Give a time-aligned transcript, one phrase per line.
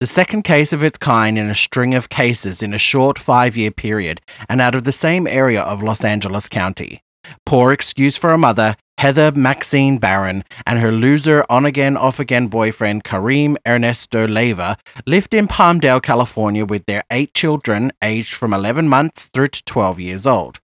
[0.00, 3.56] the second case of its kind in a string of cases in a short five
[3.56, 7.02] year period and out of the same area of Los Angeles County.
[7.44, 12.46] Poor excuse for a mother, Heather Maxine Barron, and her loser on again, off again
[12.46, 18.88] boyfriend, Kareem Ernesto Leiva, lived in Palmdale, California with their eight children aged from 11
[18.88, 20.60] months through to 12 years old.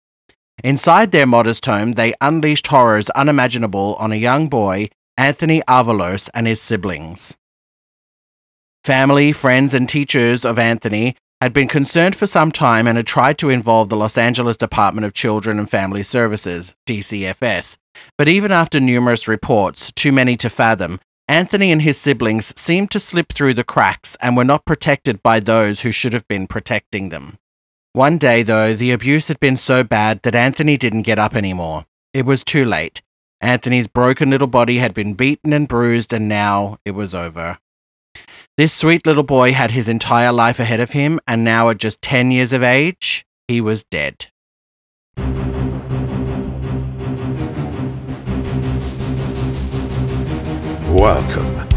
[0.64, 6.48] Inside their modest home, they unleashed horrors unimaginable on a young boy, Anthony Avalos, and
[6.48, 7.38] his siblings.
[8.84, 13.38] Family, friends, and teachers of Anthony had been concerned for some time and had tried
[13.38, 17.78] to involve the Los Angeles Department of Children and Family Services, DCFS.
[18.18, 23.00] But even after numerous reports, too many to fathom, Anthony and his siblings seemed to
[23.00, 27.10] slip through the cracks and were not protected by those who should have been protecting
[27.10, 27.38] them.
[27.94, 31.86] One day, though, the abuse had been so bad that Anthony didn't get up anymore.
[32.14, 33.02] It was too late.
[33.42, 37.60] Anthony's broken little body had been beaten and bruised, and now it was over.
[38.60, 42.02] This sweet little boy had his entire life ahead of him, and now at just
[42.02, 44.26] 10 years of age, he was dead.
[50.90, 51.70] Welcome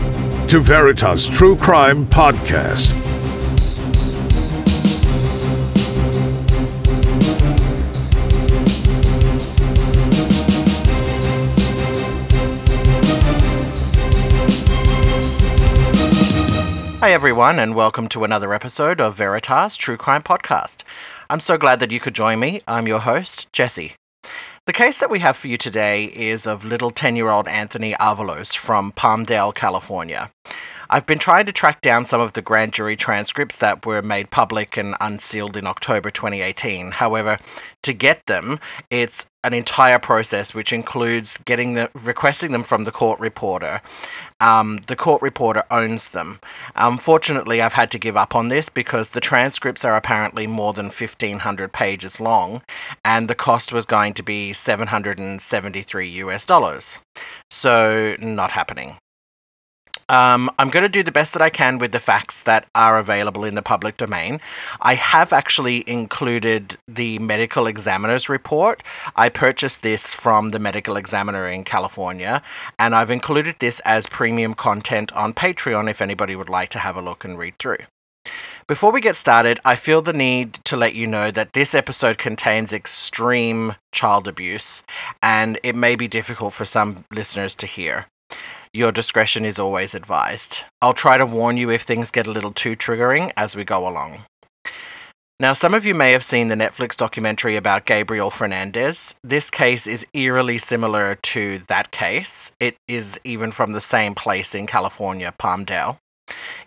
[0.48, 3.01] to Veritas True Crime Podcast.
[17.02, 20.84] Hi, everyone, and welcome to another episode of Veritas True Crime Podcast.
[21.28, 22.60] I'm so glad that you could join me.
[22.68, 23.94] I'm your host, Jesse.
[24.66, 27.94] The case that we have for you today is of little 10 year old Anthony
[27.94, 30.30] Avalos from Palmdale, California.
[30.92, 34.30] I've been trying to track down some of the grand jury transcripts that were made
[34.30, 36.90] public and unsealed in October 2018.
[36.90, 37.38] However,
[37.84, 42.90] to get them, it's an entire process which includes getting the requesting them from the
[42.90, 43.80] court reporter.
[44.38, 46.40] Um, the court reporter owns them.
[46.76, 50.90] Unfortunately, I've had to give up on this because the transcripts are apparently more than
[50.90, 52.60] 1500 pages long,
[53.02, 56.98] and the cost was going to be 773 US dollars.
[57.48, 58.98] So, not happening.
[60.08, 62.98] Um, I'm going to do the best that I can with the facts that are
[62.98, 64.40] available in the public domain.
[64.80, 68.82] I have actually included the medical examiner's report.
[69.16, 72.42] I purchased this from the medical examiner in California,
[72.78, 76.96] and I've included this as premium content on Patreon if anybody would like to have
[76.96, 77.78] a look and read through.
[78.68, 82.18] Before we get started, I feel the need to let you know that this episode
[82.18, 84.84] contains extreme child abuse,
[85.20, 88.06] and it may be difficult for some listeners to hear.
[88.74, 90.64] Your discretion is always advised.
[90.80, 93.86] I'll try to warn you if things get a little too triggering as we go
[93.86, 94.24] along.
[95.38, 99.16] Now, some of you may have seen the Netflix documentary about Gabriel Fernandez.
[99.22, 102.52] This case is eerily similar to that case.
[102.60, 105.98] It is even from the same place in California, Palmdale.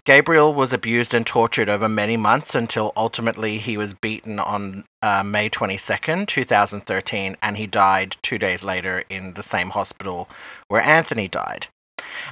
[0.04, 5.24] Gabriel was abused and tortured over many months until ultimately he was beaten on uh,
[5.24, 10.30] May 22nd, 2013, and he died two days later in the same hospital
[10.68, 11.68] where Anthony died.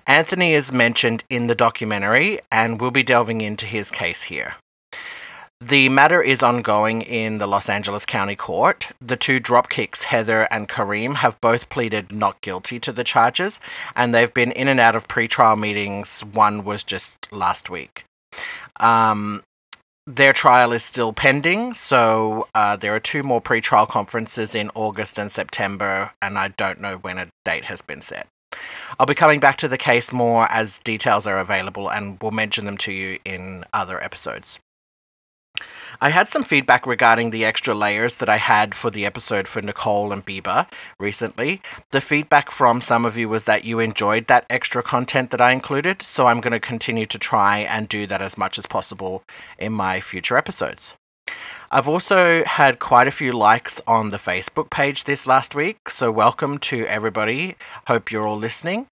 [0.07, 4.55] Anthony is mentioned in the documentary, and we'll be delving into his case here.
[5.61, 8.89] The matter is ongoing in the Los Angeles County Court.
[8.99, 13.61] The two dropkicks, Heather and Kareem, have both pleaded not guilty to the charges,
[13.95, 16.19] and they've been in and out of pretrial meetings.
[16.19, 18.03] One was just last week.
[18.81, 19.41] Um,
[20.05, 25.17] their trial is still pending, so uh, there are two more pretrial conferences in August
[25.17, 28.27] and September, and I don't know when a date has been set.
[28.99, 32.65] I'll be coming back to the case more as details are available and will mention
[32.65, 34.59] them to you in other episodes.
[36.01, 39.61] I had some feedback regarding the extra layers that I had for the episode for
[39.61, 40.67] Nicole and Bieber
[40.99, 41.61] recently.
[41.91, 45.51] The feedback from some of you was that you enjoyed that extra content that I
[45.51, 49.23] included, so I'm going to continue to try and do that as much as possible
[49.59, 50.95] in my future episodes.
[51.71, 56.11] I've also had quite a few likes on the Facebook page this last week, so
[56.11, 57.55] welcome to everybody.
[57.87, 58.87] Hope you're all listening.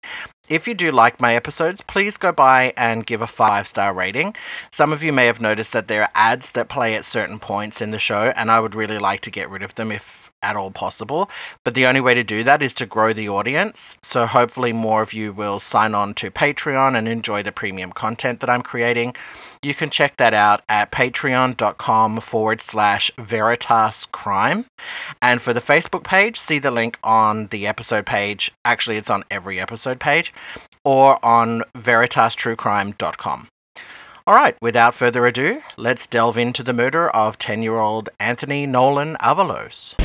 [0.49, 4.35] If you do like my episodes, please go by and give a five star rating.
[4.69, 7.81] Some of you may have noticed that there are ads that play at certain points
[7.81, 10.55] in the show, and I would really like to get rid of them if at
[10.55, 11.29] all possible.
[11.63, 13.97] But the only way to do that is to grow the audience.
[14.01, 18.39] So hopefully, more of you will sign on to Patreon and enjoy the premium content
[18.39, 19.15] that I'm creating.
[19.61, 24.65] You can check that out at patreon.com forward slash Veritas Crime.
[25.21, 28.51] And for the Facebook page, see the link on the episode page.
[28.65, 30.33] Actually, it's on every episode page
[30.83, 33.47] or on veritastruecrime.com.
[34.27, 38.65] All right, without further ado, let's delve into the murder of 10 year old Anthony
[38.65, 39.95] Nolan Avalos.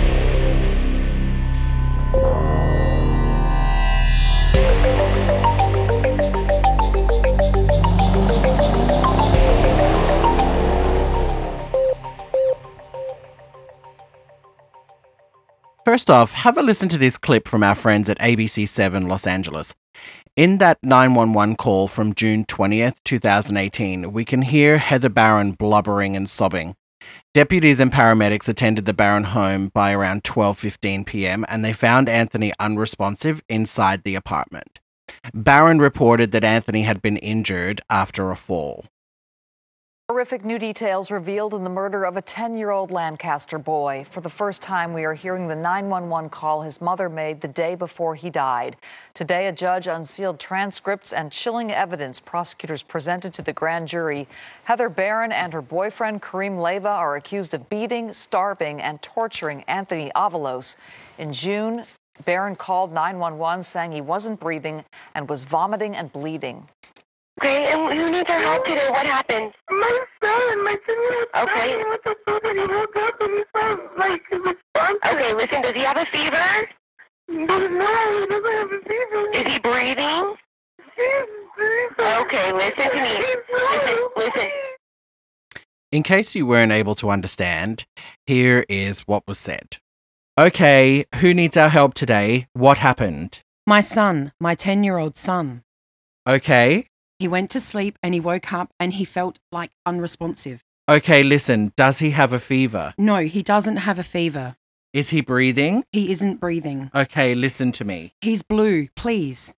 [15.87, 19.73] First off, have a listen to this clip from our friends at ABC7 Los Angeles.
[20.35, 26.29] In that 911 call from June 20th, 2018, we can hear Heather Barron blubbering and
[26.29, 26.75] sobbing.
[27.35, 31.45] Deputies and paramedics attended the Barron home by around 12:15 p.m.
[31.47, 34.81] and they found Anthony unresponsive inside the apartment.
[35.33, 38.87] Barron reported that Anthony had been injured after a fall.
[40.09, 44.07] Horrific new details revealed in the murder of a 10 year old Lancaster boy.
[44.09, 47.75] For the first time, we are hearing the 911 call his mother made the day
[47.75, 48.77] before he died.
[49.15, 54.29] Today, a judge unsealed transcripts and chilling evidence prosecutors presented to the grand jury.
[54.63, 60.13] Heather Barron and her boyfriend, Kareem Leiva, are accused of beating, starving, and torturing Anthony
[60.15, 60.77] Avalos.
[61.19, 61.83] In June,
[62.25, 64.85] Barron called 911 saying he wasn't breathing
[65.17, 66.69] and was vomiting and bleeding.
[67.41, 68.89] Okay, and who needs our help today?
[68.91, 69.53] What happened?
[69.71, 71.69] My son, my son, Okay.
[71.71, 75.07] he was so cold and he woke up and he felt like he was drunk.
[75.07, 76.69] Okay, listen, does he have a fever?
[77.29, 79.31] But no, he doesn't have a fever.
[79.35, 80.35] Is he breathing?
[80.97, 82.23] He's breathing.
[82.23, 83.35] Okay, listen to me.
[83.53, 84.51] Listen, listen.
[85.93, 87.85] In case you weren't able to understand,
[88.27, 89.77] here is what was said.
[90.39, 92.47] Okay, who needs our help today?
[92.55, 93.41] What happened?
[93.67, 95.63] My son, my 10 year old son.
[96.27, 96.87] Okay,
[97.19, 100.63] He went to sleep and he woke up and he felt like unresponsive.
[100.89, 102.95] okay, listen, does he have a fever?
[102.99, 104.57] No, he doesn't have a fever.
[104.93, 105.85] Is he breathing?
[105.93, 106.91] He isn't breathing.
[106.95, 108.13] Okay, listen to me.
[108.21, 109.55] He's blue, please.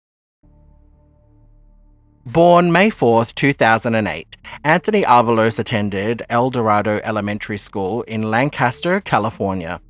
[2.27, 9.81] Born May 4th, 2008, Anthony Avalos attended El Dorado Elementary School in Lancaster, California.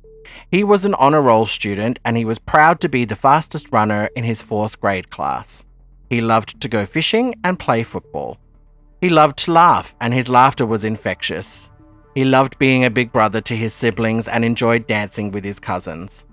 [0.51, 4.09] He was an honor roll student and he was proud to be the fastest runner
[4.15, 5.65] in his fourth grade class.
[6.09, 8.37] He loved to go fishing and play football.
[9.01, 11.69] He loved to laugh and his laughter was infectious.
[12.15, 16.25] He loved being a big brother to his siblings and enjoyed dancing with his cousins.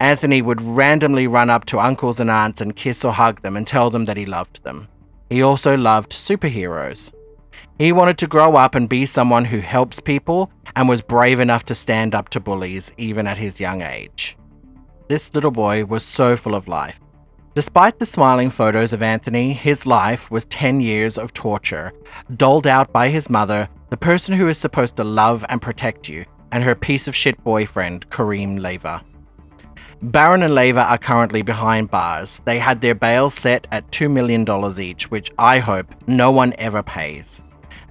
[0.00, 3.66] Anthony would randomly run up to uncles and aunts and kiss or hug them and
[3.66, 4.88] tell them that he loved them.
[5.30, 7.12] He also loved superheroes.
[7.78, 11.64] He wanted to grow up and be someone who helps people and was brave enough
[11.66, 14.36] to stand up to bullies even at his young age.
[15.08, 17.00] This little boy was so full of life.
[17.56, 21.90] Despite the smiling photos of Anthony, his life was 10 years of torture,
[22.36, 26.26] doled out by his mother, the person who is supposed to love and protect you,
[26.52, 29.02] and her piece of shit boyfriend, Kareem Leiva.
[30.02, 32.42] Barron and Leiva are currently behind bars.
[32.44, 34.44] They had their bail set at $2 million
[34.78, 37.42] each, which I hope no one ever pays.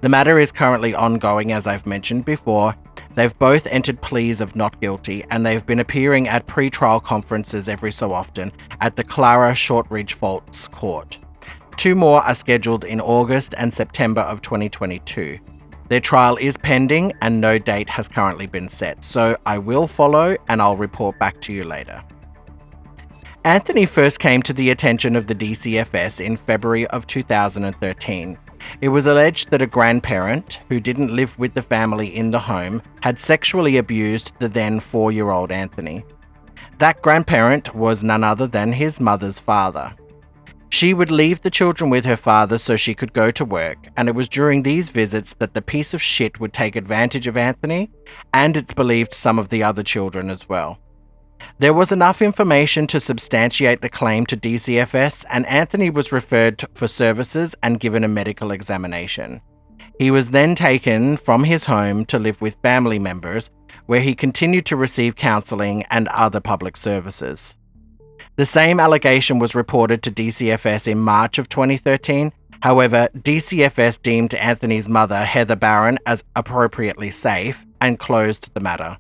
[0.02, 2.76] The matter is currently ongoing, as I've mentioned before.
[3.16, 7.70] They've both entered pleas of not guilty, and they've been appearing at pre trial conferences
[7.70, 8.52] every so often
[8.82, 11.18] at the Clara Shortridge Foltz Court.
[11.78, 15.40] Two more are scheduled in August and September of 2022.
[15.88, 20.36] Their trial is pending and no date has currently been set, so I will follow
[20.48, 22.04] and I'll report back to you later.
[23.44, 28.38] Anthony first came to the attention of the DCFS in February of 2013.
[28.82, 32.82] It was alleged that a grandparent, who didn't live with the family in the home,
[33.02, 36.04] had sexually abused the then four year old Anthony.
[36.80, 39.94] That grandparent was none other than his mother's father.
[40.70, 44.10] She would leave the children with her father so she could go to work, and
[44.10, 47.90] it was during these visits that the piece of shit would take advantage of Anthony,
[48.34, 50.80] and it's believed some of the other children as well.
[51.60, 56.88] There was enough information to substantiate the claim to DCFS, and Anthony was referred for
[56.88, 59.42] services and given a medical examination.
[59.98, 63.50] He was then taken from his home to live with family members,
[63.86, 67.56] where he continued to receive counseling and other public services.
[68.36, 72.34] The same allegation was reported to DCFS in March of 2013.
[72.62, 78.98] However, DCFS deemed Anthony's mother, Heather Barron, as appropriately safe and closed the matter.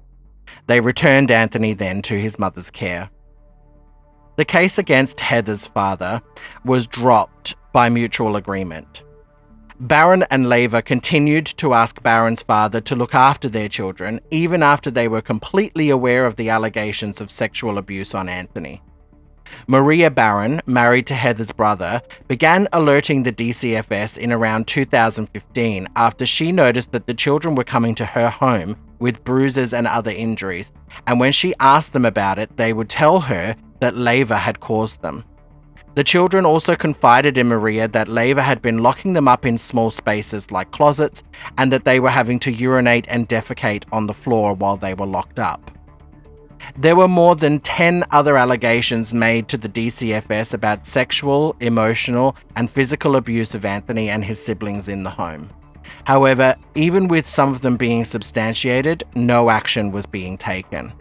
[0.68, 3.10] They returned Anthony then to his mother's care.
[4.38, 6.22] The case against Heather's father
[6.66, 9.04] was dropped by mutual agreement.
[9.80, 14.90] Barron and Leiva continued to ask Barron's father to look after their children, even after
[14.90, 18.82] they were completely aware of the allegations of sexual abuse on Anthony.
[19.68, 26.52] Maria Barron, married to Heather's brother, began alerting the DCFS in around 2015 after she
[26.52, 30.72] noticed that the children were coming to her home with bruises and other injuries,
[31.08, 35.02] and when she asked them about it, they would tell her that Leiva had caused
[35.02, 35.24] them.
[35.96, 39.90] The children also confided in Maria that Leiva had been locking them up in small
[39.90, 41.24] spaces like closets
[41.58, 45.06] and that they were having to urinate and defecate on the floor while they were
[45.06, 45.72] locked up.
[46.78, 52.70] There were more than 10 other allegations made to the DCFS about sexual, emotional, and
[52.70, 55.50] physical abuse of Anthony and his siblings in the home.
[56.06, 60.94] However, even with some of them being substantiated, no action was being taken.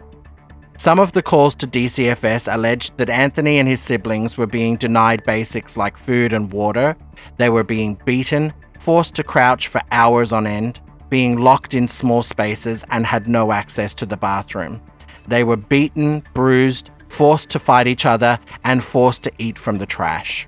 [0.77, 5.23] Some of the calls to DCFS alleged that Anthony and his siblings were being denied
[5.23, 6.97] basics like food and water,
[7.37, 12.23] they were being beaten, forced to crouch for hours on end, being locked in small
[12.23, 14.81] spaces, and had no access to the bathroom.
[15.27, 19.85] They were beaten, bruised, forced to fight each other, and forced to eat from the
[19.85, 20.47] trash.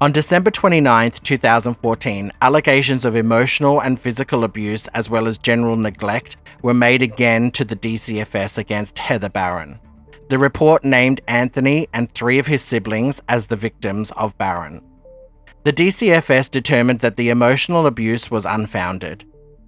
[0.00, 6.36] On December 29, 2014, allegations of emotional and physical abuse as well as general neglect
[6.62, 9.78] were made again to the DCFS against Heather Barron.
[10.28, 14.82] The report named Anthony and three of his siblings as the victims of Barron.
[15.64, 19.24] The DCFS determined that the emotional abuse was unfounded.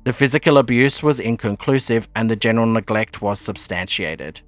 [0.07, 4.41] The physical abuse was inconclusive and the general neglect was substantiated.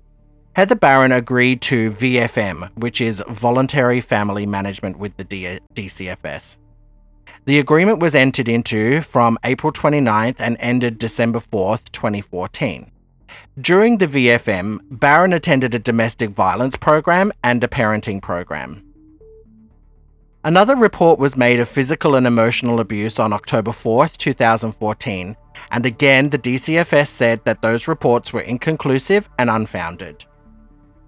[0.55, 6.59] Heather Barron agreed to VFM, which is Voluntary Family Management with the D- DCFS.
[7.47, 12.93] The agreement was entered into from April 29th and ended December 4th, 2014.
[13.61, 18.88] During the VFM, Barron attended a domestic violence program and a parenting program.
[20.45, 25.37] Another report was made of physical and emotional abuse on October 4th, 2014,
[25.73, 30.25] and again the DCFS said that those reports were inconclusive and unfounded.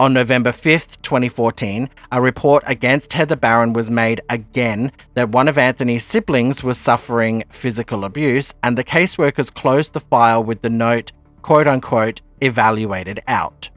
[0.01, 5.59] On November 5th, 2014, a report against Heather Barron was made again that one of
[5.59, 11.13] Anthony's siblings was suffering physical abuse, and the caseworkers closed the file with the note,
[11.43, 13.71] quote unquote, evaluated out.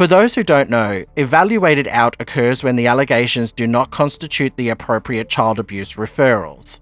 [0.00, 4.70] For those who don't know, evaluated out occurs when the allegations do not constitute the
[4.70, 6.80] appropriate child abuse referrals.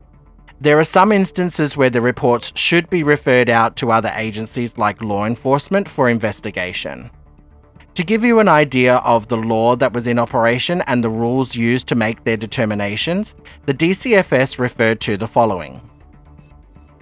[0.60, 5.02] There are some instances where the reports should be referred out to other agencies like
[5.02, 7.10] law enforcement for investigation.
[7.94, 11.56] To give you an idea of the law that was in operation and the rules
[11.56, 13.34] used to make their determinations,
[13.66, 15.80] the DCFS referred to the following.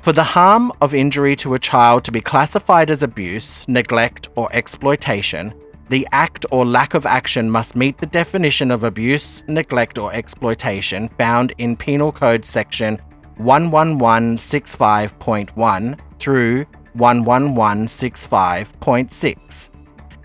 [0.01, 4.49] For the harm of injury to a child to be classified as abuse, neglect, or
[4.55, 5.53] exploitation,
[5.89, 11.09] the act or lack of action must meet the definition of abuse, neglect, or exploitation
[11.11, 12.99] found in Penal Code section
[13.39, 16.65] 11165.1 through
[16.97, 19.71] 11165.6.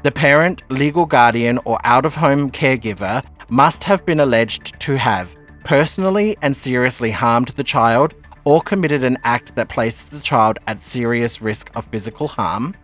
[0.03, 5.35] The parent, legal guardian, or out of home caregiver must have been alleged to have
[5.63, 8.15] personally and seriously harmed the child
[8.45, 12.75] or committed an act that places the child at serious risk of physical harm,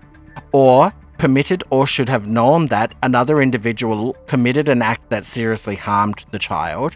[0.52, 6.26] or permitted or should have known that another individual committed an act that seriously harmed
[6.32, 6.96] the child,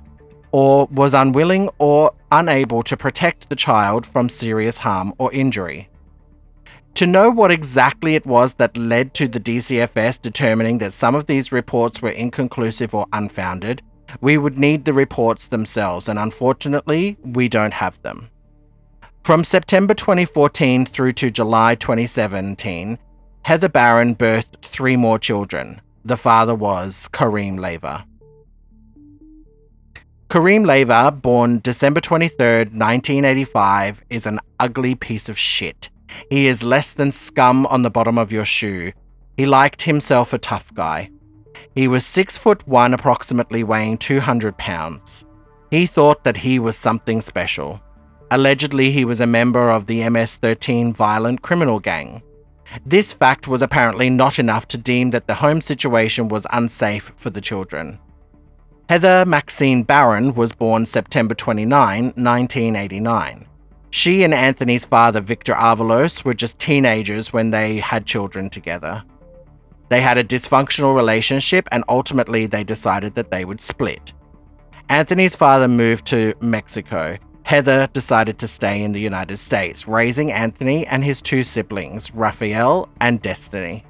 [0.52, 5.88] or was unwilling or unable to protect the child from serious harm or injury.
[6.96, 11.26] To know what exactly it was that led to the DCFS determining that some of
[11.26, 13.82] these reports were inconclusive or unfounded,
[14.20, 18.30] we would need the reports themselves, and unfortunately, we don't have them.
[19.24, 22.98] From September 2014 through to July 2017,
[23.44, 25.82] Heather Barron birthed three more children.
[26.06, 28.06] The father was Kareem Leiva.
[30.30, 35.90] Kareem Leiva, born December 23, 1985, is an ugly piece of shit.
[36.30, 38.94] He is less than scum on the bottom of your shoe.
[39.38, 41.10] He liked himself a tough guy.
[41.74, 45.26] He was six foot one, approximately weighing 200 pounds.
[45.72, 47.82] He thought that he was something special.
[48.30, 52.22] Allegedly, he was a member of the MS 13 violent criminal gang.
[52.86, 57.30] This fact was apparently not enough to deem that the home situation was unsafe for
[57.30, 58.00] the children.
[58.90, 63.48] Heather Maxine Barron was born September 29, 1989.
[63.90, 69.04] She and Anthony's father, Victor Avalos, were just teenagers when they had children together.
[69.90, 74.14] They had a dysfunctional relationship and ultimately they decided that they would split.
[74.88, 77.18] Anthony's father moved to Mexico.
[77.52, 82.88] Heather decided to stay in the United States, raising Anthony and his two siblings, Raphael
[83.02, 83.84] and Destiny.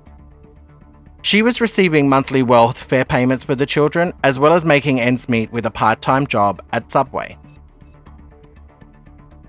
[1.21, 5.51] She was receiving monthly welfare payments for the children, as well as making ends meet
[5.51, 7.37] with a part time job at Subway.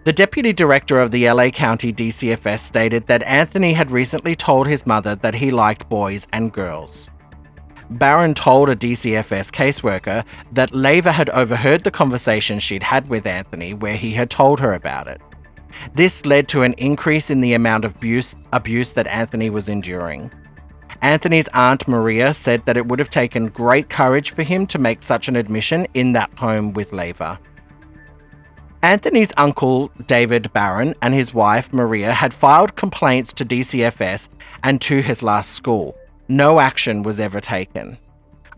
[0.05, 4.85] The deputy director of the LA County DCFS stated that Anthony had recently told his
[4.87, 7.09] mother that he liked boys and girls.
[7.99, 13.75] Barron told a DCFS caseworker that Leiva had overheard the conversation she'd had with Anthony
[13.75, 15.21] where he had told her about it.
[15.95, 20.31] This led to an increase in the amount of abuse, abuse that Anthony was enduring.
[21.01, 25.03] Anthony's aunt Maria said that it would have taken great courage for him to make
[25.03, 27.39] such an admission in that home with Leiva.
[28.83, 34.29] Anthony's uncle, David Barron, and his wife, Maria, had filed complaints to DCFS
[34.65, 35.97] and to his last school.
[36.29, 37.99] No action was ever taken.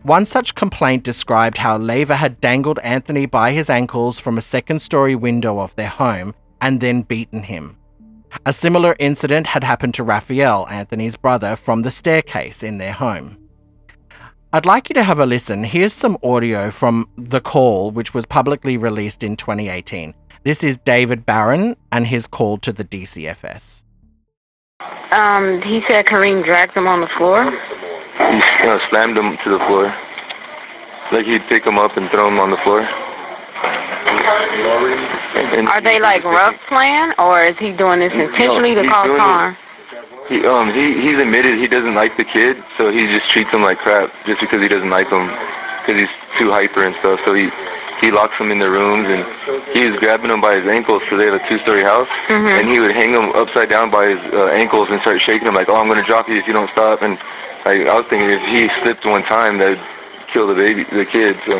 [0.03, 4.79] One such complaint described how Leiva had dangled Anthony by his ankles from a second
[4.79, 7.77] story window of their home and then beaten him.
[8.45, 13.37] A similar incident had happened to Raphael, Anthony's brother, from the staircase in their home.
[14.53, 15.63] I'd like you to have a listen.
[15.63, 20.13] Here's some audio from The Call, which was publicly released in 2018.
[20.43, 23.84] This is David Barron and his call to the DCFS.
[25.15, 27.39] Um, he said Kareem dragged him on the floor.
[27.39, 29.87] He uh, slammed him to the floor.
[31.15, 32.83] Like he'd pick him up and throw him on the floor.
[35.55, 39.07] And Are they like rough playing, or is he doing this intentionally to he's cause
[39.15, 39.55] harm?
[40.27, 43.61] He um he he's admitted he doesn't like the kid, so he just treats him
[43.61, 45.31] like crap just because he doesn't like him
[45.85, 47.23] because he's too hyper and stuff.
[47.23, 47.47] So he
[48.03, 49.23] he locks them in their rooms and
[49.77, 52.59] he was grabbing them by his ankles because they have a two-story house, Mhm.
[52.59, 55.55] and he would hang them upside down by his uh, ankles and start shaking them
[55.55, 57.17] like, "Oh, I'm gonna drop you if you don't stop." And
[57.65, 59.79] I, I was thinking if he slipped one time, that'd
[60.33, 61.39] kill the baby, the kid.
[61.47, 61.55] So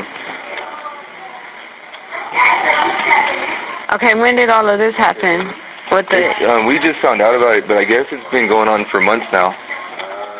[3.95, 5.53] Okay, when did all of this happen?
[5.89, 6.19] What the
[6.51, 8.99] um, we just found out about it, but I guess it's been going on for
[8.99, 9.53] months now.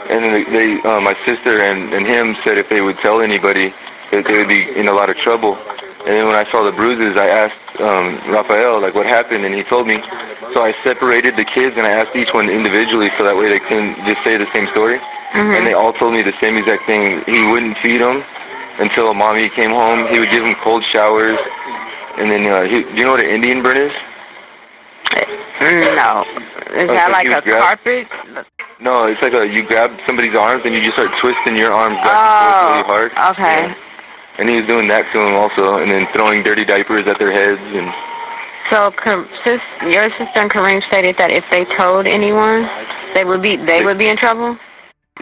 [0.10, 3.22] And then they, they uh, my sister and, and him said if they would tell
[3.22, 3.72] anybody,
[4.12, 5.58] that they would be in a lot of trouble.
[6.06, 9.54] And then when I saw the bruises, I asked um, Raphael like what happened, and
[9.58, 9.98] he told me.
[10.54, 13.60] So I separated the kids and I asked each one individually, so that way they
[13.66, 15.02] couldn't just say the same story.
[15.34, 15.58] Mhm.
[15.58, 17.26] And they all told me the same exact thing.
[17.28, 18.22] He wouldn't feed them
[18.80, 20.06] until mommy came home.
[20.14, 21.36] He would give them cold showers,
[22.22, 23.92] and then uh, he, do you know what an Indian burn is?
[25.62, 26.24] No,
[26.78, 28.08] is Oh, that so like a grabbed- carpet?
[28.80, 31.96] No, it's like a you grab somebody's arms and you just start twisting your arms
[32.04, 33.12] back Oh, really hard.
[33.34, 33.62] okay.
[33.72, 33.74] Yeah.
[34.38, 37.32] And he was doing that to them also, and then throwing dirty diapers at their
[37.32, 37.88] heads and
[38.68, 38.92] So,
[39.48, 39.62] sis,
[39.96, 42.68] your sister and Kareem stated that if they told anyone,
[43.16, 44.58] they would be they would be in trouble.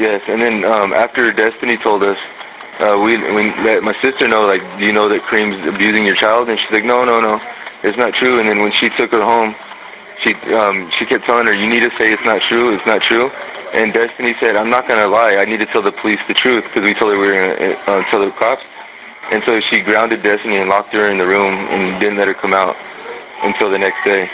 [0.01, 0.21] yes.
[0.25, 2.17] And then um, after Destiny told us,
[2.81, 6.17] uh, we we let my sister know like, do you know that Kareem's abusing your
[6.17, 6.49] child?
[6.49, 7.37] And she's like, no, no, no,
[7.85, 8.41] it's not true.
[8.41, 9.53] And then when she took her home,
[10.25, 12.97] she um, she kept telling her, you need to say it's not true, it's not
[13.05, 13.29] true.
[13.77, 16.65] And Destiny said, I'm not gonna lie, I need to tell the police the truth
[16.65, 18.65] because we told her we were gonna uh, tell the cops.
[19.33, 22.35] And so she grounded Destiny and locked her in the room and didn't let her
[22.35, 22.75] come out
[23.41, 24.29] until the next day.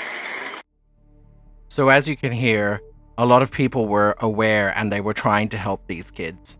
[1.70, 2.82] So, as you can hear,
[3.18, 6.58] a lot of people were aware and they were trying to help these kids.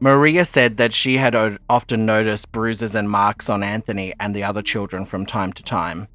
[0.00, 1.36] Maria said that she had
[1.70, 6.08] often noticed bruises and marks on Anthony and the other children from time to time.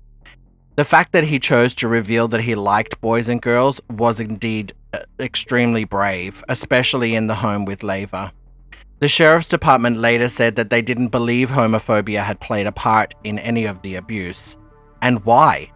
[0.76, 4.74] The fact that he chose to reveal that he liked boys and girls was indeed
[4.94, 8.34] uh, extremely brave, especially in the home with Leiva.
[9.02, 13.40] The sheriff's department later said that they didn't believe homophobia had played a part in
[13.40, 14.58] any of the abuse.
[15.02, 15.72] And why?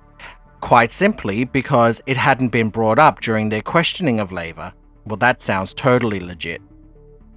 [0.62, 4.76] Quite simply because it hadn't been brought up during their questioning of Leiva.
[5.08, 6.62] Well, that sounds totally legit.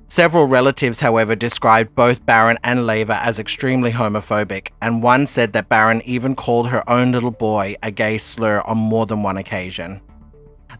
[0.08, 5.70] Several relatives, however, described both Barron and Leiva as extremely homophobic, and one said that
[5.70, 10.02] Barron even called her own little boy a gay slur on more than one occasion.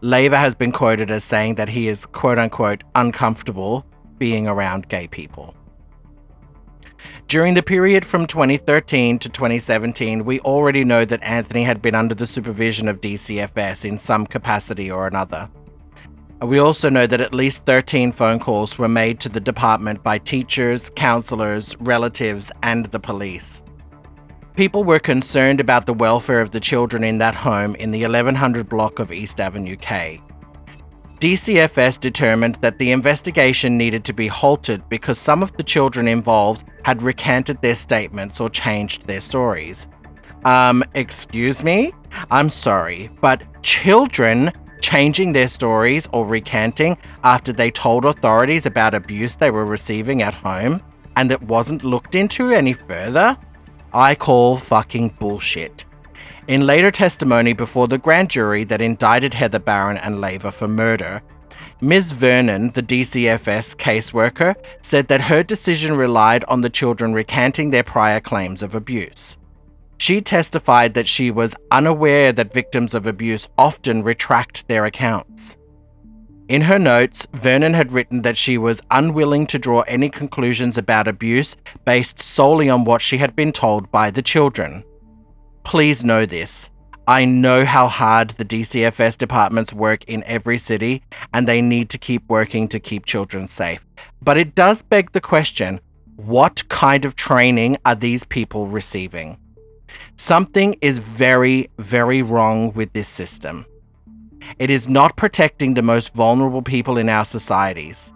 [0.01, 3.87] Leiva has been quoted as saying that he is quote unquote uncomfortable
[4.19, 5.55] being around gay people.
[7.27, 12.15] During the period from 2013 to 2017, we already know that Anthony had been under
[12.15, 15.49] the supervision of DCFS in some capacity or another.
[16.41, 20.19] We also know that at least 13 phone calls were made to the department by
[20.19, 23.61] teachers, counselors, relatives, and the police.
[24.55, 28.67] People were concerned about the welfare of the children in that home in the 1100
[28.67, 30.21] block of East Avenue K.
[31.19, 36.63] DCFS determined that the investigation needed to be halted because some of the children involved
[36.85, 39.89] had recanted their statements or changed their stories.
[40.45, 41.91] Um, excuse me?
[42.31, 49.35] I'm sorry, but children changing their stories or recanting after they told authorities about abuse
[49.35, 50.81] they were receiving at home
[51.17, 53.37] and it wasn't looked into any further?
[53.93, 55.83] I call fucking bullshit.
[56.49, 61.21] In later testimony before the grand jury that indicted Heather Barron and Leiva for murder,
[61.79, 62.11] Ms.
[62.11, 68.19] Vernon, the DCFS caseworker, said that her decision relied on the children recanting their prior
[68.19, 69.37] claims of abuse.
[69.99, 75.55] She testified that she was unaware that victims of abuse often retract their accounts.
[76.47, 81.07] In her notes, Vernon had written that she was unwilling to draw any conclusions about
[81.07, 84.83] abuse based solely on what she had been told by the children.
[85.63, 86.69] Please know this.
[87.07, 91.01] I know how hard the DCFS departments work in every city,
[91.33, 93.85] and they need to keep working to keep children safe.
[94.21, 95.79] But it does beg the question
[96.17, 99.37] what kind of training are these people receiving?
[100.17, 103.65] Something is very, very wrong with this system.
[104.59, 108.13] It is not protecting the most vulnerable people in our societies.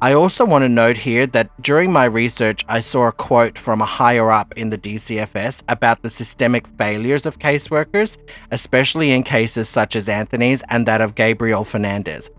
[0.00, 3.80] I also want to note here that during my research, I saw a quote from
[3.80, 8.16] a higher up in the DCFS about the systemic failures of caseworkers,
[8.52, 12.30] especially in cases such as Anthony's and that of Gabriel Fernandez.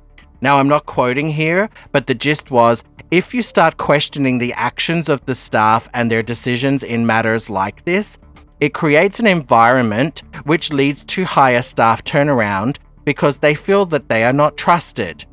[0.42, 5.10] Now, I'm not quoting here, but the gist was if you start questioning the actions
[5.10, 8.18] of the staff and their decisions in matters like this,
[8.62, 14.24] it creates an environment which leads to higher staff turnaround because they feel that they
[14.24, 15.26] are not trusted.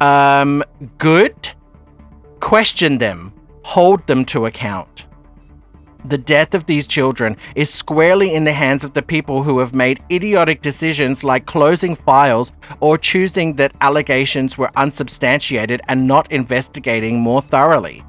[0.00, 0.62] Um,
[0.98, 1.34] good?
[2.40, 3.32] Question them,
[3.64, 5.06] hold them to account.
[6.04, 9.74] The death of these children is squarely in the hands of the people who have
[9.74, 17.20] made idiotic decisions like closing files or choosing that allegations were unsubstantiated and not investigating
[17.20, 18.04] more thoroughly.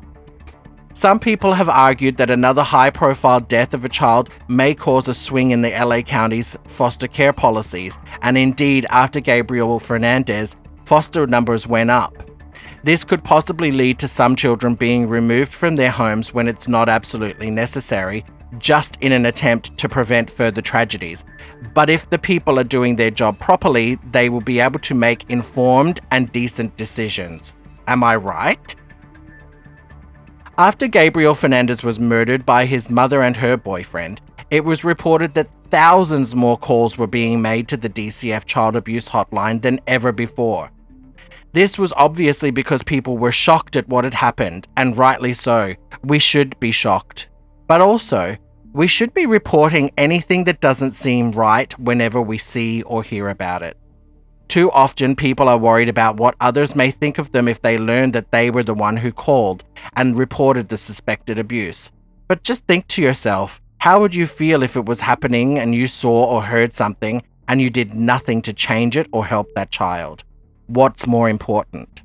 [0.94, 5.14] Some people have argued that another high profile death of a child may cause a
[5.14, 10.56] swing in the LA County's foster care policies, and indeed, after Gabriel Fernandez,
[10.88, 12.16] foster numbers went up.
[12.84, 16.88] This could possibly lead to some children being removed from their homes when it's not
[16.88, 18.24] absolutely necessary,
[18.58, 21.26] just in an attempt to prevent further tragedies.
[21.74, 25.30] But if the people are doing their job properly, they will be able to make
[25.30, 27.54] informed and decent decisions.
[27.88, 28.74] Am I right?
[30.58, 35.54] After Gabriel Fernandez was murdered by his mother and her boyfriend, it was reported that
[35.70, 40.72] thousands more calls were being made to the DCF child abuse hotline than ever before.
[41.54, 45.74] This was obviously because people were shocked at what had happened, and rightly so.
[46.04, 47.30] We should be shocked.
[47.68, 48.38] But also,
[48.74, 53.64] we should be reporting anything that doesn't seem right whenever we see or hear about
[53.64, 53.78] it.
[54.48, 58.12] Too often, people are worried about what others may think of them if they learn
[58.12, 59.64] that they were the one who called
[59.96, 61.92] and reported the suspected abuse.
[62.28, 65.88] But just think to yourself how would you feel if it was happening and you
[65.88, 70.24] saw or heard something and you did nothing to change it or help that child?
[70.68, 72.04] What's more important?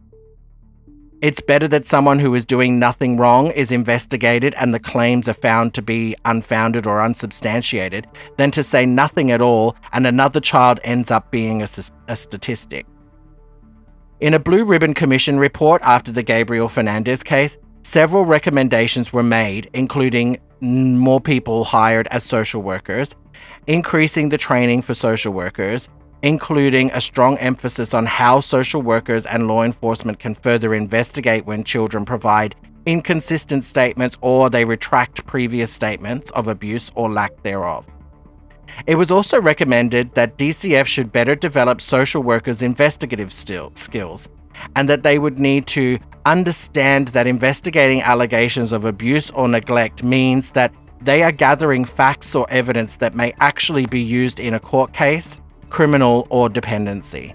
[1.21, 5.35] It's better that someone who is doing nothing wrong is investigated and the claims are
[5.35, 10.79] found to be unfounded or unsubstantiated than to say nothing at all and another child
[10.85, 11.67] ends up being a,
[12.07, 12.87] a statistic.
[14.21, 19.69] In a Blue Ribbon Commission report after the Gabriel Fernandez case, several recommendations were made,
[19.75, 23.17] including more people hired as social workers,
[23.67, 25.89] increasing the training for social workers,
[26.23, 31.65] including a strong emphasis on how social workers and law enforcement can further investigate when
[31.65, 32.55] children provide
[32.87, 37.89] inconsistent statements or they retract previous statements of abuse or lack thereof.
[38.87, 44.29] It was also recommended that DCF should better develop social workers' investigative skills
[44.77, 50.53] and that they would need to understand that investigating allegations of abuse or neglect means
[50.53, 54.93] that they are gathering facts or evidence that may actually be used in a court
[54.93, 55.41] case
[55.73, 57.35] criminal, or dependency.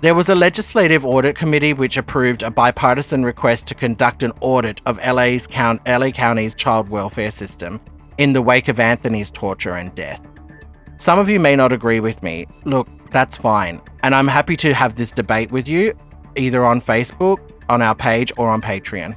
[0.00, 4.80] There was a legislative audit committee which approved a bipartisan request to conduct an audit
[4.86, 7.80] of LA's count, LA County's child welfare system
[8.18, 10.20] in the wake of Anthony's torture and death.
[10.98, 12.46] Some of you may not agree with me.
[12.64, 13.80] Look, that's fine.
[14.02, 15.94] And I'm happy to have this debate with you,
[16.36, 19.16] either on Facebook, on our page, or on Patreon.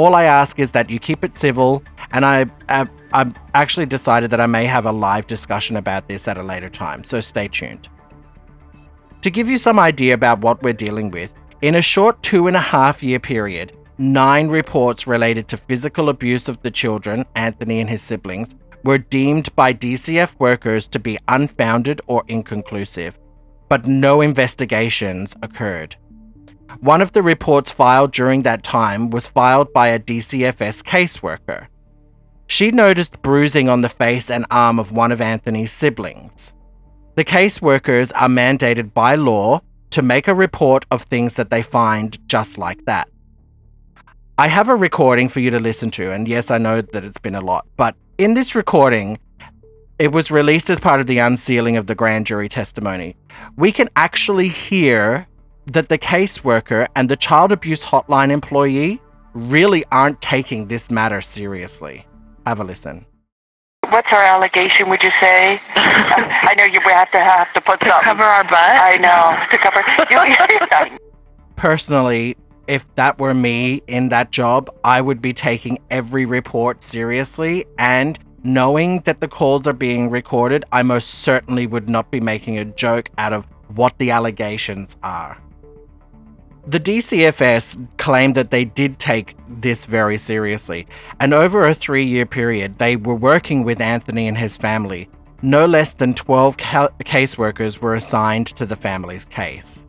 [0.00, 1.82] All I ask is that you keep it civil,
[2.12, 6.26] and I, I I've actually decided that I may have a live discussion about this
[6.26, 7.86] at a later time, so stay tuned.
[9.20, 12.56] To give you some idea about what we're dealing with, in a short two and
[12.56, 17.90] a half year period, nine reports related to physical abuse of the children, Anthony and
[17.90, 23.18] his siblings, were deemed by DCF workers to be unfounded or inconclusive,
[23.68, 25.96] but no investigations occurred.
[26.78, 31.66] One of the reports filed during that time was filed by a DCFS caseworker.
[32.46, 36.52] She noticed bruising on the face and arm of one of Anthony's siblings.
[37.16, 42.16] The caseworkers are mandated by law to make a report of things that they find
[42.28, 43.08] just like that.
[44.38, 47.18] I have a recording for you to listen to, and yes, I know that it's
[47.18, 49.18] been a lot, but in this recording,
[49.98, 53.16] it was released as part of the unsealing of the grand jury testimony.
[53.56, 55.26] We can actually hear
[55.66, 59.00] that the caseworker and the child abuse hotline employee
[59.34, 62.06] really aren't taking this matter seriously.
[62.46, 63.06] Have a listen.
[63.88, 65.60] What's our allegation, would you say?
[65.74, 68.04] I know you have to have to put To something.
[68.04, 68.54] cover our butt?
[68.54, 70.98] I know, to cover.
[71.56, 77.66] Personally, if that were me in that job, I would be taking every report seriously
[77.78, 82.58] and knowing that the calls are being recorded, I most certainly would not be making
[82.58, 85.36] a joke out of what the allegations are.
[86.70, 90.86] The DCFS claimed that they did take this very seriously,
[91.18, 95.08] and over a three year period, they were working with Anthony and his family.
[95.42, 99.84] No less than 12 ca- caseworkers were assigned to the family's case.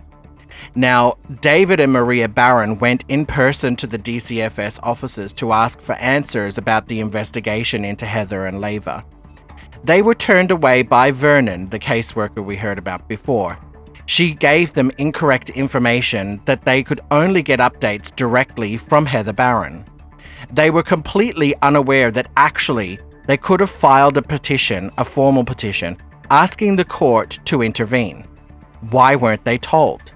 [0.74, 5.94] Now, David and Maria Barron went in person to the DCFS offices to ask for
[5.98, 9.06] answers about the investigation into Heather and Leiva.
[9.84, 13.60] They were turned away by Vernon, the caseworker we heard about before.
[14.06, 19.86] She gave them incorrect information that they could only get updates directly from Heather Barron.
[20.52, 25.98] They were completely unaware that actually they could have filed a petition, a formal petition,
[26.30, 28.26] asking the court to intervene.
[28.90, 30.12] Why weren't they told?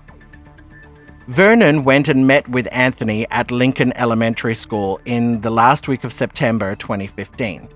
[1.28, 6.14] Vernon went and met with Anthony at Lincoln Elementary School in the last week of
[6.14, 7.68] September 2015.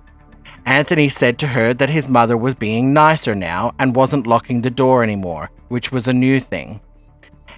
[0.65, 4.69] Anthony said to her that his mother was being nicer now and wasn't locking the
[4.69, 6.81] door anymore, which was a new thing.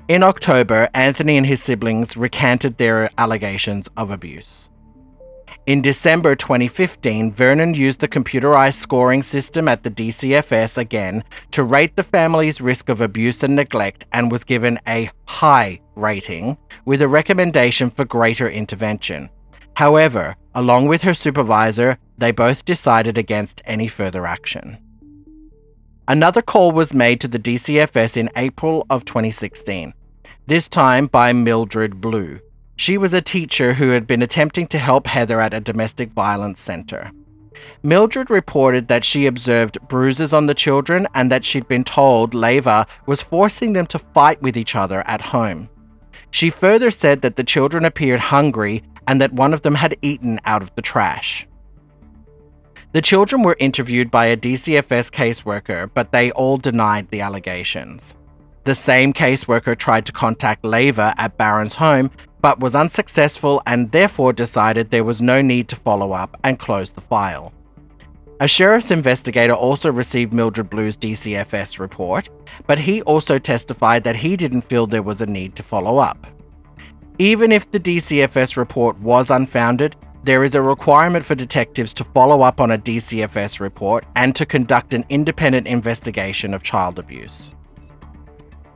[0.07, 4.69] In October, Anthony and his siblings recanted their allegations of abuse.
[5.67, 11.95] In December 2015, Vernon used the computerized scoring system at the DCFS again to rate
[11.95, 17.07] the family's risk of abuse and neglect and was given a high rating with a
[17.07, 19.29] recommendation for greater intervention.
[19.75, 24.79] However, along with her supervisor, they both decided against any further action.
[26.11, 29.93] Another call was made to the DCFS in April of 2016,
[30.45, 32.41] this time by Mildred Blue,
[32.75, 36.59] she was a teacher who had been attempting to help Heather at a domestic violence
[36.59, 37.11] center.
[37.81, 42.85] Mildred reported that she observed bruises on the children and that she'd been told Leiva
[43.05, 45.69] was forcing them to fight with each other at home.
[46.29, 50.41] She further said that the children appeared hungry and that one of them had eaten
[50.43, 51.47] out of the trash.
[52.93, 58.15] The children were interviewed by a DCFS caseworker, but they all denied the allegations.
[58.65, 64.33] The same caseworker tried to contact Leiva at Barron's home, but was unsuccessful and therefore
[64.33, 67.53] decided there was no need to follow up and closed the file.
[68.41, 72.29] A sheriff's investigator also received Mildred Blue's DCFS report,
[72.67, 76.27] but he also testified that he didn't feel there was a need to follow up.
[77.19, 82.43] Even if the DCFS report was unfounded, there is a requirement for detectives to follow
[82.43, 87.53] up on a DCFS report and to conduct an independent investigation of child abuse.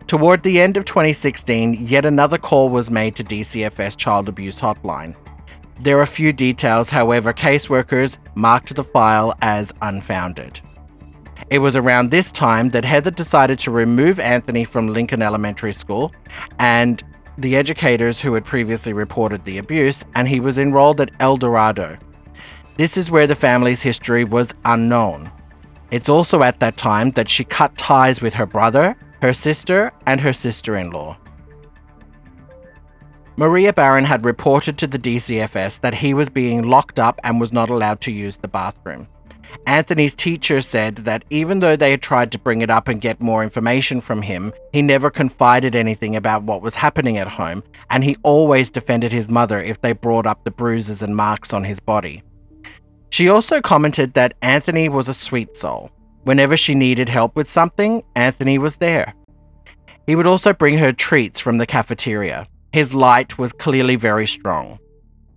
[0.08, 5.16] Toward the end of 2016, yet another call was made to DCFS Child Abuse Hotline.
[5.82, 10.62] There are few details, however, caseworkers marked the file as unfounded.
[11.50, 16.12] It was around this time that Heather decided to remove Anthony from Lincoln Elementary School
[16.60, 17.04] and
[17.38, 21.98] the educators who had previously reported the abuse, and he was enrolled at El Dorado.
[22.78, 25.32] This is where the family's history was unknown.
[25.92, 28.96] It's also at that time that she cut ties with her brother
[29.26, 31.18] her sister, and her sister in law.
[33.38, 37.52] Maria Barron had reported to the DCFS that he was being locked up and was
[37.52, 39.08] not allowed to use the bathroom.
[39.68, 43.22] Anthony's teacher said that even though they had tried to bring it up and get
[43.22, 48.04] more information from him, he never confided anything about what was happening at home, and
[48.04, 51.80] he always defended his mother if they brought up the bruises and marks on his
[51.80, 52.24] body.
[53.10, 55.92] She also commented that Anthony was a sweet soul.
[56.24, 59.14] Whenever she needed help with something, Anthony was there.
[60.08, 62.48] He would also bring her treats from the cafeteria.
[62.74, 64.80] His light was clearly very strong.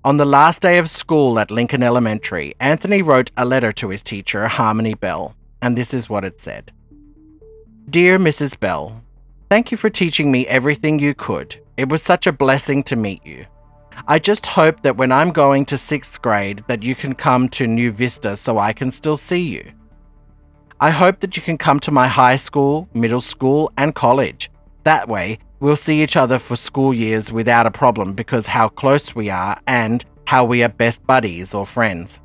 [0.09, 4.03] On the last day of school at Lincoln Elementary, Anthony wrote a letter to his
[4.03, 6.73] teacher, Harmony Bell, and this is what it said
[7.91, 8.59] Dear Mrs.
[8.59, 9.03] Bell,
[9.51, 11.61] Thank you for teaching me everything you could.
[11.77, 13.45] It was such a blessing to meet you.
[14.07, 17.67] I just hope that when I'm going to sixth grade that you can come to
[17.67, 19.73] New Vista so I can still see you.
[20.81, 24.51] I hope that you can come to my high school, middle school, and college.
[24.85, 29.15] That way, we'll see each other for school years without a problem because how close
[29.15, 32.21] we are and how we are best buddies or friends.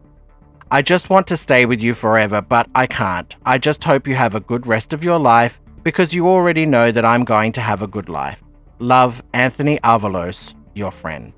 [0.72, 3.36] I just want to stay with you forever, but I can't.
[3.46, 6.92] I just hope you have a good rest of your life because you already know
[6.92, 8.44] that I'm going to have a good life.
[8.80, 11.34] Love, Anthony Avalos, your friend.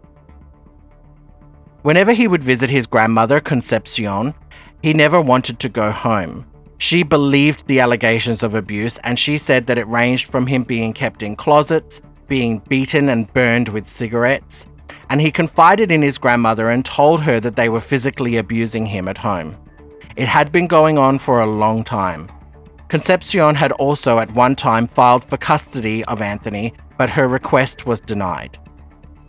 [1.82, 4.34] Whenever he would visit his grandmother, Concepcion,
[4.82, 6.46] he never wanted to go home.
[6.78, 10.94] She believed the allegations of abuse and she said that it ranged from him being
[10.94, 14.68] kept in closets, being beaten and burned with cigarettes,
[15.10, 19.08] and he confided in his grandmother and told her that they were physically abusing him
[19.08, 19.56] at home.
[20.16, 22.30] It had been going on for a long time.
[22.88, 28.00] Concepcion had also at one time filed for custody of Anthony, but her request was
[28.00, 28.58] denied.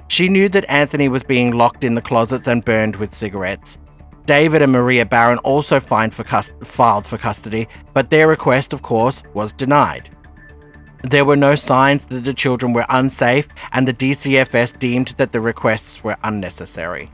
[0.09, 3.78] She knew that Anthony was being locked in the closets and burned with cigarettes,
[4.26, 9.22] David and Maria Barron also for cust- filed for custody, but their request, of course,
[9.34, 10.10] was denied.
[11.02, 15.40] There were no signs that the children were unsafe, and the DCFS deemed that the
[15.40, 17.08] requests were unnecessary.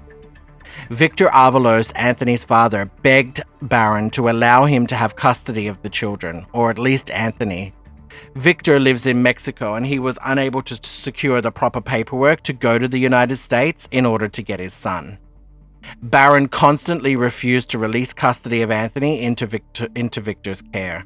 [0.89, 6.47] Victor Avalos, Anthony's father, begged Barron to allow him to have custody of the children,
[6.53, 7.75] or at least Anthony.
[8.35, 12.79] Victor lives in Mexico and he was unable to secure the proper paperwork to go
[12.79, 15.19] to the United States in order to get his son.
[16.03, 21.05] Barron constantly refused to release custody of Anthony into, Victor, into Victor's care.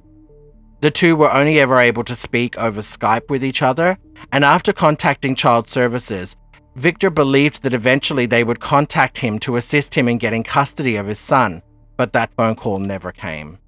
[0.81, 3.99] The two were only ever able to speak over Skype with each other,
[4.33, 6.37] and after contacting Child Services,
[6.75, 11.07] Victor believed that eventually they would contact him to assist him in getting custody of
[11.07, 11.63] his son,
[11.97, 13.59] but that phone call never came.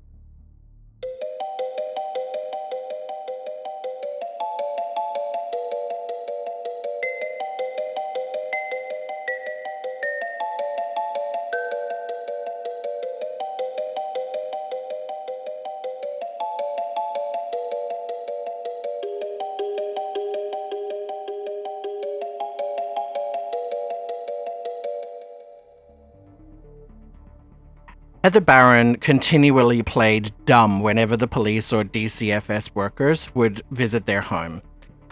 [28.29, 34.61] Heather Barron continually played dumb whenever the police or DCFS workers would visit their home.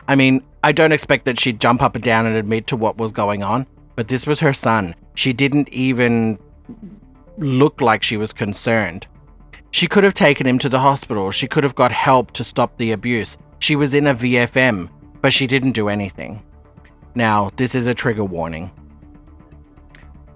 [0.06, 2.98] I mean, I don't expect that she'd jump up and down and admit to what
[2.98, 4.94] was going on, but this was her son.
[5.14, 6.38] She didn't even
[7.38, 9.06] look like she was concerned.
[9.70, 11.30] She could have taken him to the hospital.
[11.30, 13.38] She could have got help to stop the abuse.
[13.60, 14.90] She was in a VFM,
[15.22, 16.42] but she didn't do anything.
[17.14, 18.70] Now, this is a trigger warning.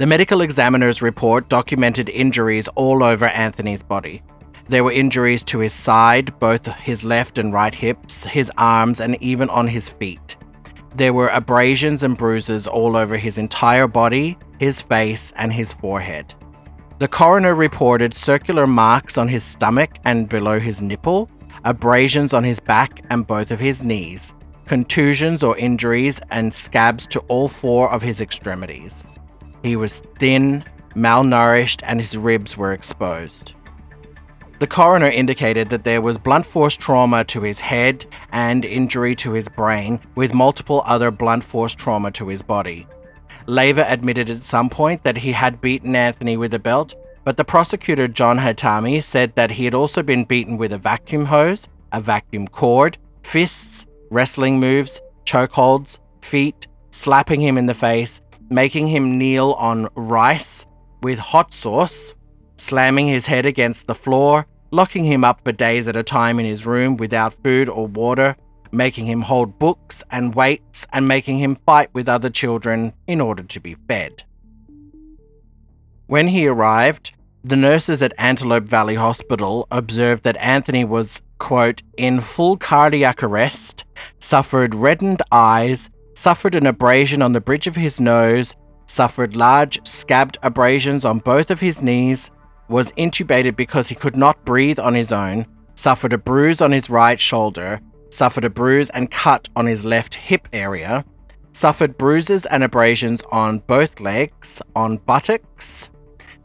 [0.01, 4.23] The medical examiner's report documented injuries all over Anthony's body.
[4.67, 9.23] There were injuries to his side, both his left and right hips, his arms, and
[9.23, 10.39] even on his feet.
[10.97, 16.35] There were abrasions and bruises all over his entire body, his face, and his forehead.
[16.99, 21.29] The coroner reported circular marks on his stomach and below his nipple,
[21.65, 24.33] abrasions on his back and both of his knees,
[24.65, 29.05] contusions or injuries, and scabs to all four of his extremities.
[29.63, 33.55] He was thin, malnourished, and his ribs were exposed.
[34.59, 39.33] The coroner indicated that there was blunt force trauma to his head and injury to
[39.33, 42.87] his brain, with multiple other blunt force trauma to his body.
[43.47, 46.95] Leiva admitted at some point that he had beaten Anthony with a belt,
[47.25, 51.25] but the prosecutor John Hatami said that he had also been beaten with a vacuum
[51.25, 58.21] hose, a vacuum cord, fists, wrestling moves, chokeholds, feet, slapping him in the face,
[58.51, 60.67] making him kneel on rice
[61.03, 62.15] with hot sauce,
[62.57, 66.45] slamming his head against the floor, locking him up for days at a time in
[66.45, 68.37] his room without food or water,
[68.73, 73.43] making him hold books and weights, and making him fight with other children in order
[73.43, 74.25] to be fed.
[76.07, 82.21] When he arrived, the nurses at Antelope Valley Hospital observed that Anthony was, quote, in
[82.21, 83.85] full cardiac arrest,
[84.19, 88.55] suffered reddened eyes, suffered an abrasion on the bridge of his nose,
[88.87, 92.31] suffered large scabbed abrasions on both of his knees,
[92.69, 96.91] was intubated because he could not breathe on his own, suffered a bruise on his
[96.91, 101.05] right shoulder, suffered a bruise and cut on his left hip area,
[101.53, 105.91] suffered bruises and abrasions on both legs, on buttocks,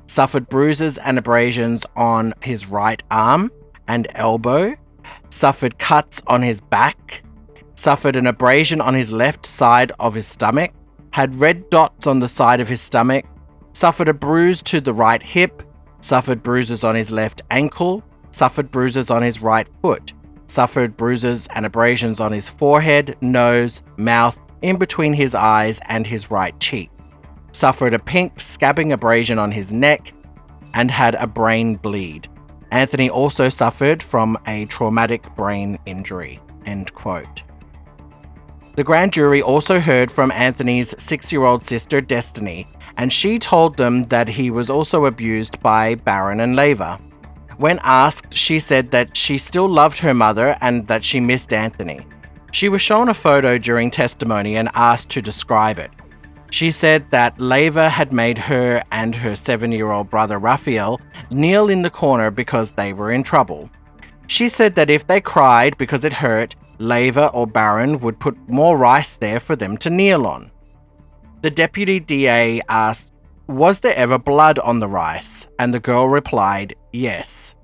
[0.08, 3.52] suffered bruises and abrasions on his right arm
[3.88, 4.76] and elbow,
[5.30, 7.24] suffered cuts on his back,
[7.76, 10.72] suffered an abrasion on his left side of his stomach,
[11.12, 13.26] had red dots on the side of his stomach,
[13.74, 15.64] suffered a bruise to the right hip,
[16.02, 20.14] suffered bruises on his left ankle, suffered bruises on his right foot,
[20.48, 26.32] suffered bruises and abrasions on his forehead, nose, mouth, in between his eyes and his
[26.32, 26.90] right cheek,
[27.52, 30.14] suffered a pink scabbing abrasion on his neck,
[30.74, 32.28] and had a brain bleed.
[32.72, 36.42] Anthony also suffered from a traumatic brain injury.
[36.66, 37.44] End quote.
[38.76, 43.78] The grand jury also heard from Anthony's six year old sister, Destiny, and she told
[43.78, 47.00] them that he was also abused by Barron and Leiva.
[47.58, 52.06] When asked, she said that she still loved her mother and that she missed Anthony.
[52.52, 55.92] She was shown a photo during testimony and asked to describe it.
[56.52, 61.70] She said that Leiva had made her and her seven year old brother Raphael kneel
[61.70, 63.70] in the corner because they were in trouble.
[64.28, 68.78] She said that if they cried because it hurt, Leiva or Barron would put more
[68.78, 70.52] rice there for them to kneel on.
[71.42, 73.14] The deputy DA asked,
[73.48, 75.48] Was there ever blood on the rice?
[75.60, 77.56] And the girl replied, Yes.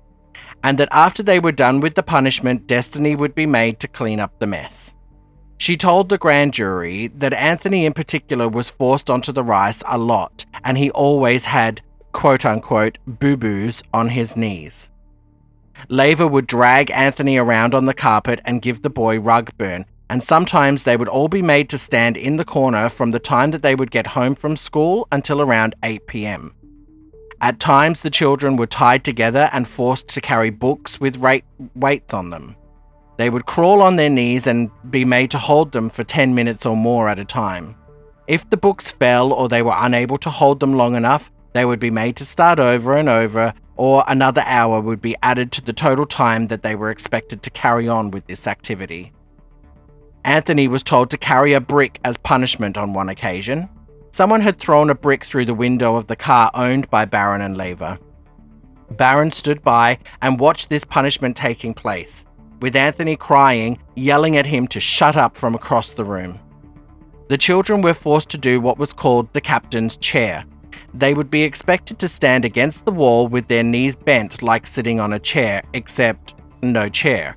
[0.62, 4.20] And that after they were done with the punishment, Destiny would be made to clean
[4.20, 4.94] up the mess.
[5.58, 9.98] She told the grand jury that Anthony in particular was forced onto the rice a
[9.98, 11.82] lot, and he always had
[12.12, 14.90] quote unquote boo boos on his knees.
[15.88, 20.22] Leiva would drag Anthony around on the carpet and give the boy rug burn, and
[20.22, 23.62] sometimes they would all be made to stand in the corner from the time that
[23.62, 26.54] they would get home from school until around 8 pm.
[27.40, 32.30] At times, the children were tied together and forced to carry books with weights on
[32.30, 32.56] them.
[33.18, 36.64] They would crawl on their knees and be made to hold them for 10 minutes
[36.66, 37.74] or more at a time.
[38.28, 41.80] If the books fell or they were unable to hold them long enough, they would
[41.80, 45.72] be made to start over and over, or another hour would be added to the
[45.72, 49.12] total time that they were expected to carry on with this activity.
[50.24, 53.68] Anthony was told to carry a brick as punishment on one occasion.
[54.10, 57.56] Someone had thrown a brick through the window of the car owned by Barron and
[57.56, 57.98] Leiva.
[58.90, 62.26] Barron stood by and watched this punishment taking place,
[62.60, 66.38] with Anthony crying, yelling at him to shut up from across the room.
[67.28, 70.44] The children were forced to do what was called the captain's chair.
[70.94, 75.00] They would be expected to stand against the wall with their knees bent like sitting
[75.00, 77.36] on a chair, except no chair.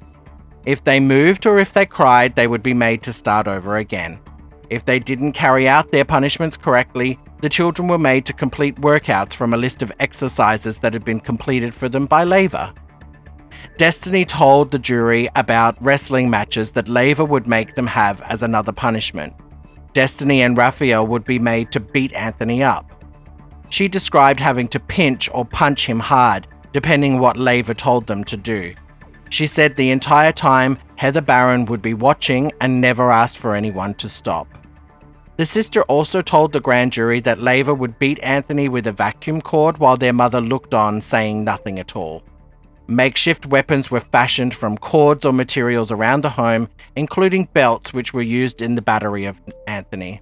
[0.66, 4.20] If they moved or if they cried, they would be made to start over again.
[4.70, 9.34] If they didn't carry out their punishments correctly, the children were made to complete workouts
[9.34, 12.74] from a list of exercises that had been completed for them by Leiva.
[13.78, 18.72] Destiny told the jury about wrestling matches that Leiva would make them have as another
[18.72, 19.34] punishment.
[19.94, 22.95] Destiny and Raphael would be made to beat Anthony up.
[23.76, 28.38] She described having to pinch or punch him hard, depending what Leiva told them to
[28.38, 28.74] do.
[29.30, 33.94] She said the entire time Heather Barron would be watching and never asked for anyone
[33.96, 34.48] to stop.
[35.36, 39.42] The sister also told the grand jury that Leiva would beat Anthony with a vacuum
[39.42, 42.24] cord while their mother looked on, saying nothing at all.
[42.88, 48.22] Makeshift weapons were fashioned from cords or materials around the home, including belts which were
[48.22, 50.22] used in the battery of Anthony.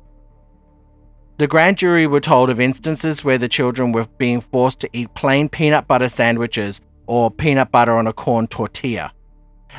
[1.37, 5.13] The grand jury were told of instances where the children were being forced to eat
[5.15, 9.11] plain peanut butter sandwiches or peanut butter on a corn tortilla.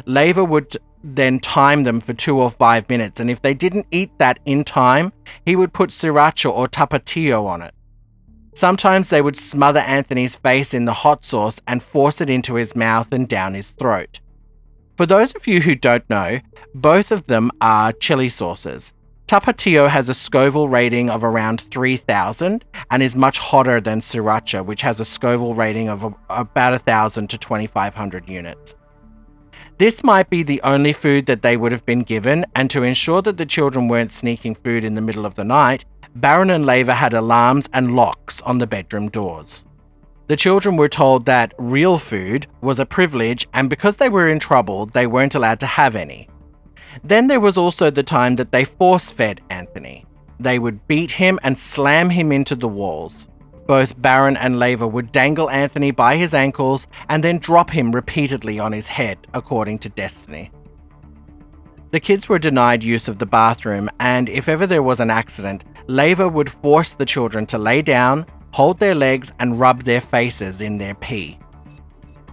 [0.06, 4.10] Leiva would then time them for two or five minutes, and if they didn't eat
[4.18, 5.12] that in time,
[5.44, 7.74] he would put sriracha or tapatio on it.
[8.54, 12.74] Sometimes they would smother Anthony's face in the hot sauce and force it into his
[12.74, 14.20] mouth and down his throat.
[14.96, 16.40] For those of you who don't know,
[16.74, 18.92] both of them are chili sauces.
[19.26, 24.82] Tapatio has a Scoville rating of around 3000 and is much hotter than Sriracha, which
[24.82, 28.74] has a Scoville rating of a, about 1000 to 2500 units.
[29.78, 33.22] This might be the only food that they would have been given, and to ensure
[33.22, 36.94] that the children weren't sneaking food in the middle of the night, Barron and Leiva
[36.94, 39.64] had alarms and locks on the bedroom doors.
[40.28, 44.38] The children were told that real food was a privilege, and because they were in
[44.38, 46.28] trouble, they weren't allowed to have any.
[47.02, 50.06] Then there was also the time that they force fed Anthony.
[50.38, 53.28] They would beat him and slam him into the walls.
[53.66, 58.58] Both Barron and Leiva would dangle Anthony by his ankles and then drop him repeatedly
[58.58, 60.50] on his head, according to Destiny.
[61.90, 65.64] The kids were denied use of the bathroom, and if ever there was an accident,
[65.86, 70.60] Leiva would force the children to lay down, hold their legs, and rub their faces
[70.60, 71.38] in their pee.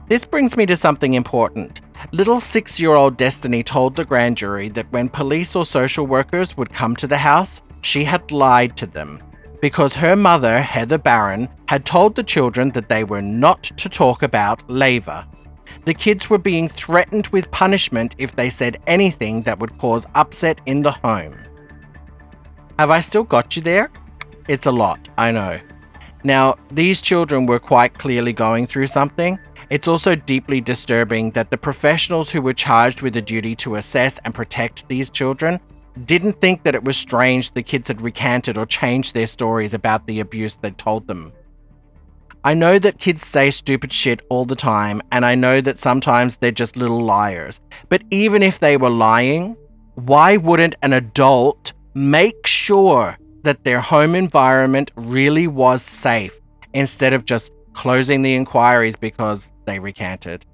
[0.07, 1.79] This brings me to something important.
[2.11, 6.57] Little six year old Destiny told the grand jury that when police or social workers
[6.57, 9.19] would come to the house, she had lied to them
[9.61, 14.23] because her mother, Heather Barron, had told the children that they were not to talk
[14.23, 15.27] about Leiva.
[15.85, 20.59] The kids were being threatened with punishment if they said anything that would cause upset
[20.65, 21.35] in the home.
[22.77, 23.91] Have I still got you there?
[24.47, 25.59] It's a lot, I know.
[26.23, 29.39] Now, these children were quite clearly going through something.
[29.71, 34.19] It's also deeply disturbing that the professionals who were charged with the duty to assess
[34.25, 35.61] and protect these children
[36.03, 40.05] didn't think that it was strange the kids had recanted or changed their stories about
[40.07, 41.31] the abuse they'd told them.
[42.43, 46.35] I know that kids say stupid shit all the time, and I know that sometimes
[46.35, 47.61] they're just little liars.
[47.87, 49.55] But even if they were lying,
[49.95, 56.37] why wouldn't an adult make sure that their home environment really was safe
[56.73, 60.45] instead of just closing the inquiries because they recanted?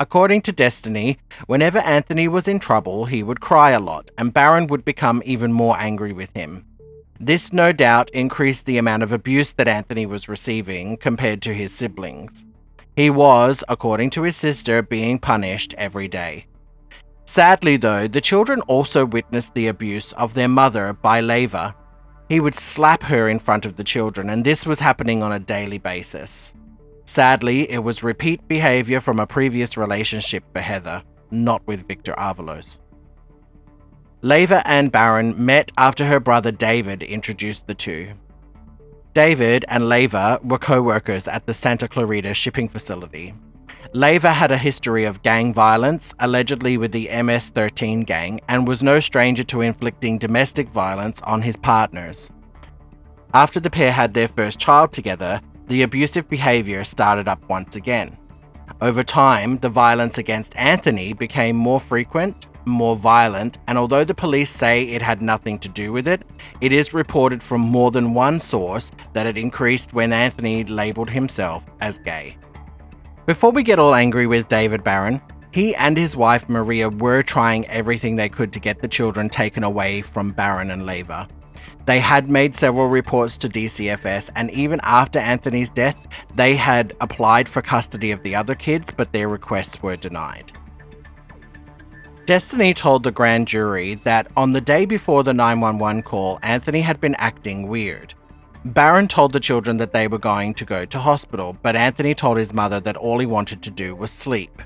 [0.00, 4.68] According to Destiny, whenever Anthony was in trouble, he would cry a lot, and Barron
[4.68, 6.64] would become even more angry with him.
[7.18, 11.74] This no doubt increased the amount of abuse that Anthony was receiving compared to his
[11.74, 12.44] siblings.
[12.94, 16.46] He was, according to his sister, being punished every day.
[17.24, 21.74] Sadly, though, the children also witnessed the abuse of their mother by Leiva.
[22.28, 25.40] He would slap her in front of the children, and this was happening on a
[25.40, 26.54] daily basis.
[27.08, 32.80] Sadly, it was repeat behavior from a previous relationship for Heather, not with Victor Avalos.
[34.20, 38.10] Leiva and Barron met after her brother David introduced the two.
[39.14, 43.32] David and Leiva were co workers at the Santa Clarita shipping facility.
[43.94, 48.82] Leiva had a history of gang violence, allegedly with the MS 13 gang, and was
[48.82, 52.30] no stranger to inflicting domestic violence on his partners.
[53.32, 58.16] After the pair had their first child together, the abusive behavior started up once again.
[58.80, 64.50] Over time, the violence against Anthony became more frequent, more violent, and although the police
[64.50, 66.22] say it had nothing to do with it,
[66.60, 71.66] it is reported from more than one source that it increased when Anthony labelled himself
[71.80, 72.36] as gay.
[73.26, 77.66] Before we get all angry with David Barron, he and his wife Maria were trying
[77.66, 81.28] everything they could to get the children taken away from Barron and Leiva.
[81.88, 85.96] They had made several reports to DCFS, and even after Anthony's death,
[86.34, 90.52] they had applied for custody of the other kids, but their requests were denied.
[92.26, 97.00] Destiny told the grand jury that on the day before the 911 call, Anthony had
[97.00, 98.12] been acting weird.
[98.66, 102.36] Barron told the children that they were going to go to hospital, but Anthony told
[102.36, 104.60] his mother that all he wanted to do was sleep.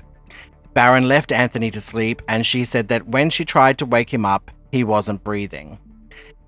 [0.73, 4.25] Barron left Anthony to sleep, and she said that when she tried to wake him
[4.25, 5.79] up, he wasn't breathing.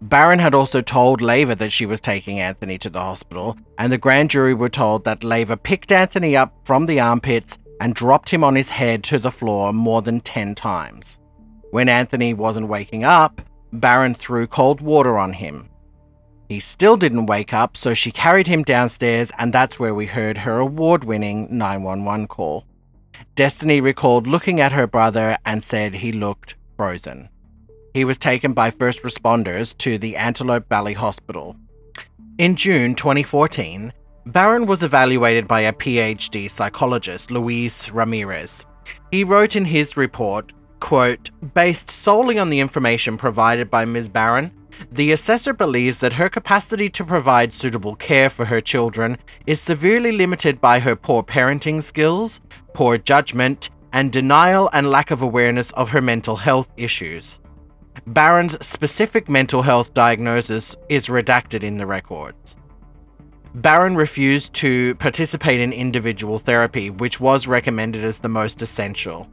[0.01, 3.97] Barron had also told Leiva that she was taking Anthony to the hospital, and the
[3.97, 8.43] grand jury were told that Leiva picked Anthony up from the armpits and dropped him
[8.43, 11.17] on his head to the floor more than 10 times.
[11.71, 13.41] When Anthony wasn't waking up,
[13.73, 15.69] Barron threw cold water on him.
[16.47, 20.37] He still didn't wake up, so she carried him downstairs, and that's where we heard
[20.39, 22.65] her award winning 911 call.
[23.33, 27.29] Destiny recalled looking at her brother and said he looked frozen.
[27.95, 31.55] He was taken by first responders to the Antelope Valley Hospital.
[32.37, 33.93] In June 2014,
[34.25, 38.65] Barron was evaluated by a PhD psychologist, Luis Ramirez.
[39.11, 44.09] He wrote in his report, quote, based solely on the information provided by Ms.
[44.09, 44.51] Barron,
[44.91, 49.17] the assessor believes that her capacity to provide suitable care for her children
[49.47, 52.41] is severely limited by her poor parenting skills,
[52.73, 57.39] poor judgment, and denial and lack of awareness of her mental health issues.
[58.07, 62.55] Barron's specific mental health diagnosis is redacted in the records.
[63.55, 69.29] Barron refused to participate in individual therapy, which was recommended as the most essential.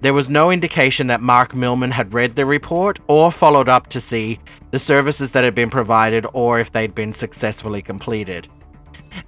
[0.00, 4.00] There was no indication that Mark Millman had read the report or followed up to
[4.00, 4.40] see
[4.70, 8.48] the services that had been provided or if they'd been successfully completed.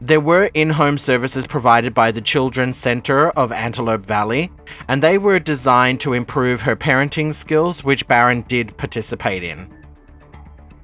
[0.00, 4.50] There were in home services provided by the Children's Center of Antelope Valley,
[4.88, 9.68] and they were designed to improve her parenting skills, which Barron did participate in.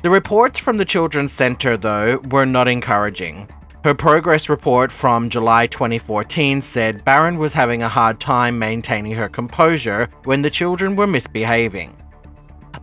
[0.03, 3.49] The reports from the Children's Center, though, were not encouraging.
[3.85, 9.29] Her progress report from July 2014 said Barron was having a hard time maintaining her
[9.29, 11.97] composure when the children were misbehaving.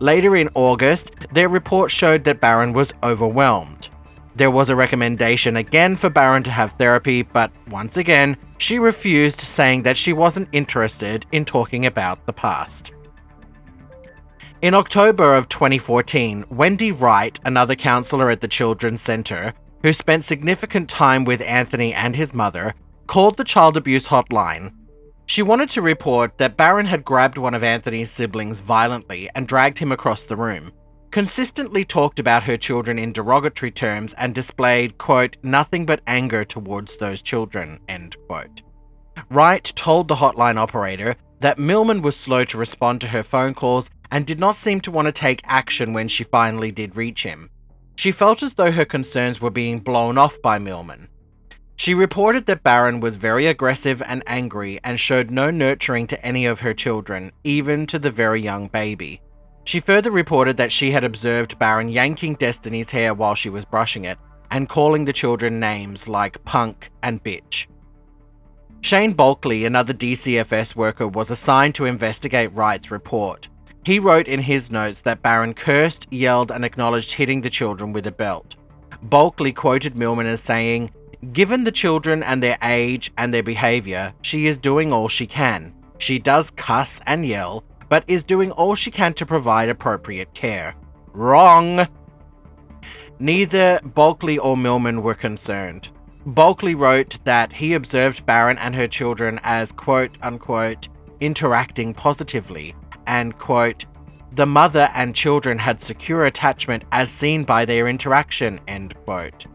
[0.00, 3.90] Later in August, their report showed that Barron was overwhelmed.
[4.38, 9.40] There was a recommendation again for Barron to have therapy, but once again, she refused,
[9.40, 12.92] saying that she wasn't interested in talking about the past.
[14.62, 20.88] In October of 2014, Wendy Wright, another counselor at the Children's Center, who spent significant
[20.88, 22.76] time with Anthony and his mother,
[23.08, 24.72] called the child abuse hotline.
[25.26, 29.80] She wanted to report that Barron had grabbed one of Anthony's siblings violently and dragged
[29.80, 30.70] him across the room,
[31.10, 36.96] consistently talked about her children in derogatory terms, and displayed, quote, nothing but anger towards
[36.96, 38.62] those children, end quote.
[39.30, 43.90] Wright told the hotline operator that Milman was slow to respond to her phone calls
[44.10, 47.50] and did not seem to want to take action when she finally did reach him.
[47.96, 51.08] She felt as though her concerns were being blown off by Milman.
[51.76, 56.44] She reported that Barron was very aggressive and angry and showed no nurturing to any
[56.44, 59.20] of her children, even to the very young baby.
[59.68, 64.06] She further reported that she had observed Barron yanking Destiny's hair while she was brushing
[64.06, 64.16] it
[64.50, 67.66] and calling the children names like punk and bitch.
[68.80, 73.50] Shane Bulkley, another DCFS worker, was assigned to investigate Wright's report.
[73.84, 78.06] He wrote in his notes that Barron cursed, yelled, and acknowledged hitting the children with
[78.06, 78.56] a belt.
[79.02, 80.90] Bulkley quoted Milman as saying,
[81.34, 85.74] Given the children and their age and their behavior, she is doing all she can.
[85.98, 90.74] She does cuss and yell, but is doing all she can to provide appropriate care.
[91.12, 91.86] Wrong!
[93.18, 95.88] Neither Bulkley or Millman were concerned.
[96.26, 100.88] Bulkley wrote that he observed Barron and her children as quote unquote
[101.20, 102.74] interacting positively
[103.06, 103.86] and quote
[104.32, 109.46] the mother and children had secure attachment as seen by their interaction end quote.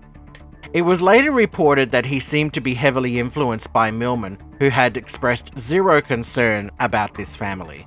[0.74, 4.98] It was later reported that he seemed to be heavily influenced by Milman, who had
[4.98, 7.86] expressed zero concern about this family.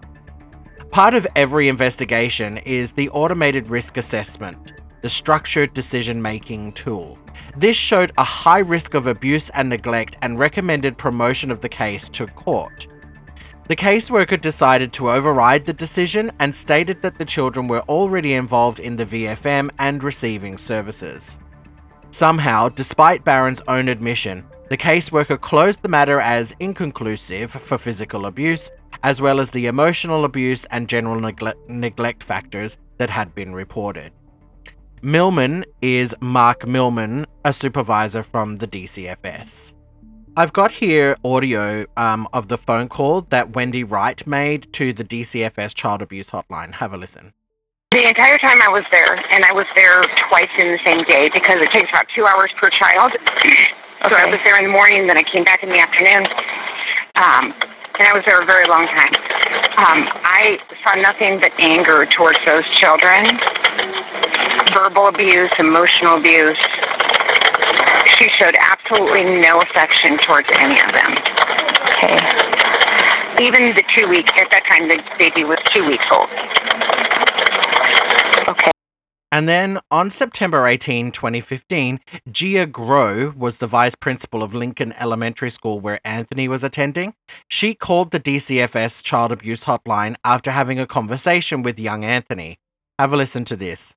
[0.97, 4.72] Part of every investigation is the automated risk assessment,
[5.03, 7.18] the structured decision making tool.
[7.55, 12.09] This showed a high risk of abuse and neglect and recommended promotion of the case
[12.09, 12.86] to court.
[13.68, 18.80] The caseworker decided to override the decision and stated that the children were already involved
[18.80, 21.38] in the VFM and receiving services.
[22.11, 28.70] Somehow, despite Barron's own admission, the caseworker closed the matter as inconclusive for physical abuse,
[29.02, 34.12] as well as the emotional abuse and general negle- neglect factors that had been reported.
[35.02, 39.74] Millman is Mark Millman, a supervisor from the DCFS.
[40.38, 45.04] I've got here audio um, of the phone call that Wendy Wright made to the
[45.04, 46.74] DCFS Child Abuse Hotline.
[46.74, 47.32] Have a listen.
[47.93, 51.30] The entire time I was there, and I was there twice in the same day
[51.32, 53.12] because it takes about two hours per child.
[54.07, 56.28] So I was there in the morning, then I came back in the afternoon.
[57.18, 57.45] Um,
[57.99, 59.14] and I was there a very long time.
[59.82, 63.26] Um, I saw nothing but anger towards those children
[64.76, 66.61] verbal abuse, emotional abuse.
[68.18, 71.12] She showed absolutely no affection towards any of them.
[71.97, 72.16] Okay.
[73.41, 76.28] Even the two week, at that time, the baby was two weeks old.
[78.51, 78.70] Okay.
[79.32, 85.51] And then on September 18, 2015, Gia Groh was the vice principal of Lincoln Elementary
[85.51, 87.14] School where Anthony was attending.
[87.49, 92.59] She called the DCFS child abuse hotline after having a conversation with young Anthony.
[92.99, 93.95] Have a listen to this.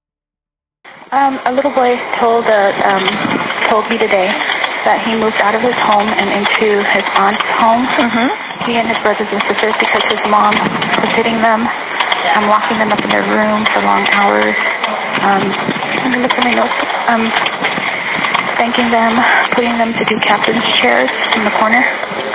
[1.12, 3.06] Um, a little boy told uh, um,
[3.70, 4.30] told me today
[4.86, 7.84] that he moved out of his home and into his aunt's home.
[7.98, 8.30] Mm-hmm.
[8.70, 10.54] He and his brothers and sisters because his mom
[11.02, 11.66] was hitting them,
[12.38, 14.56] um, locking them up in their room for long hours.
[15.26, 15.44] Um,
[16.04, 16.78] let me look at my notes.
[17.12, 17.24] Um,
[18.60, 19.16] thanking them,
[19.56, 21.82] putting them to do captain's chairs in the corner,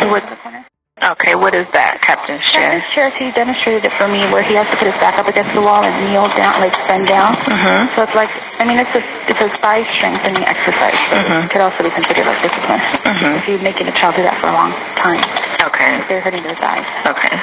[0.00, 0.64] the corner.
[1.04, 2.80] Okay, what is that, Captain's chair?
[2.80, 5.28] Captain's chairs, he demonstrated it for me where he has to put his back up
[5.28, 7.28] against the wall and kneel down, like bend down.
[7.28, 7.92] Mm-hmm.
[7.92, 10.96] So it's like, I mean, it's a it's a thigh strengthening exercise.
[11.12, 11.44] So Mhm.
[11.44, 12.80] It could also be considered like discipline.
[13.04, 13.36] Mhm.
[13.36, 15.20] If you're making a child do that for a long time,
[15.68, 15.92] Okay.
[16.08, 16.86] they're hurting their thighs.
[17.10, 17.36] Okay.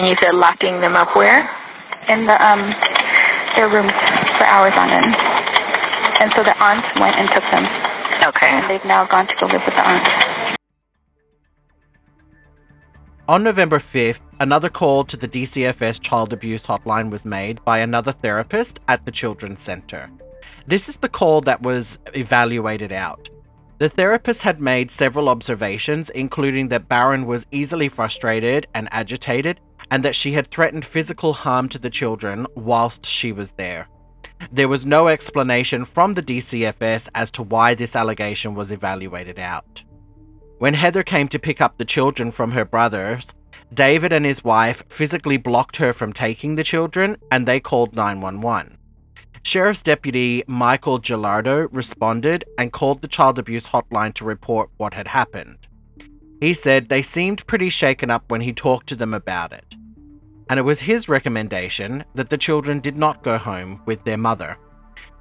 [0.00, 1.44] And you said locking them up where?
[2.08, 2.72] In the um
[3.58, 5.14] their rooms for hours on end.
[6.22, 7.66] And so the aunt went and took them.
[8.26, 8.48] Okay.
[8.48, 10.56] And they've now gone to go live with the aunt.
[13.28, 18.10] On November 5th, another call to the DCFS child abuse hotline was made by another
[18.10, 20.10] therapist at the Children's Center.
[20.66, 23.28] This is the call that was evaluated out.
[23.76, 30.04] The therapist had made several observations, including that Barron was easily frustrated and agitated, and
[30.04, 33.88] that she had threatened physical harm to the children whilst she was there.
[34.52, 39.84] There was no explanation from the DCFS as to why this allegation was evaluated out.
[40.58, 43.34] When Heather came to pick up the children from her brothers,
[43.72, 48.76] David and his wife physically blocked her from taking the children and they called 911.
[49.42, 55.08] Sheriff's Deputy Michael Gelardo responded and called the child abuse hotline to report what had
[55.08, 55.66] happened.
[56.40, 59.69] He said they seemed pretty shaken up when he talked to them about it.
[60.50, 64.58] And it was his recommendation that the children did not go home with their mother.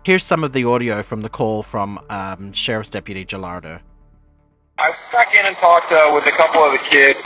[0.04, 3.80] Here's some of the audio from the call from um, Sheriff's Deputy Gelardo.
[4.80, 7.20] I stuck in and talked uh, with a couple of the kids,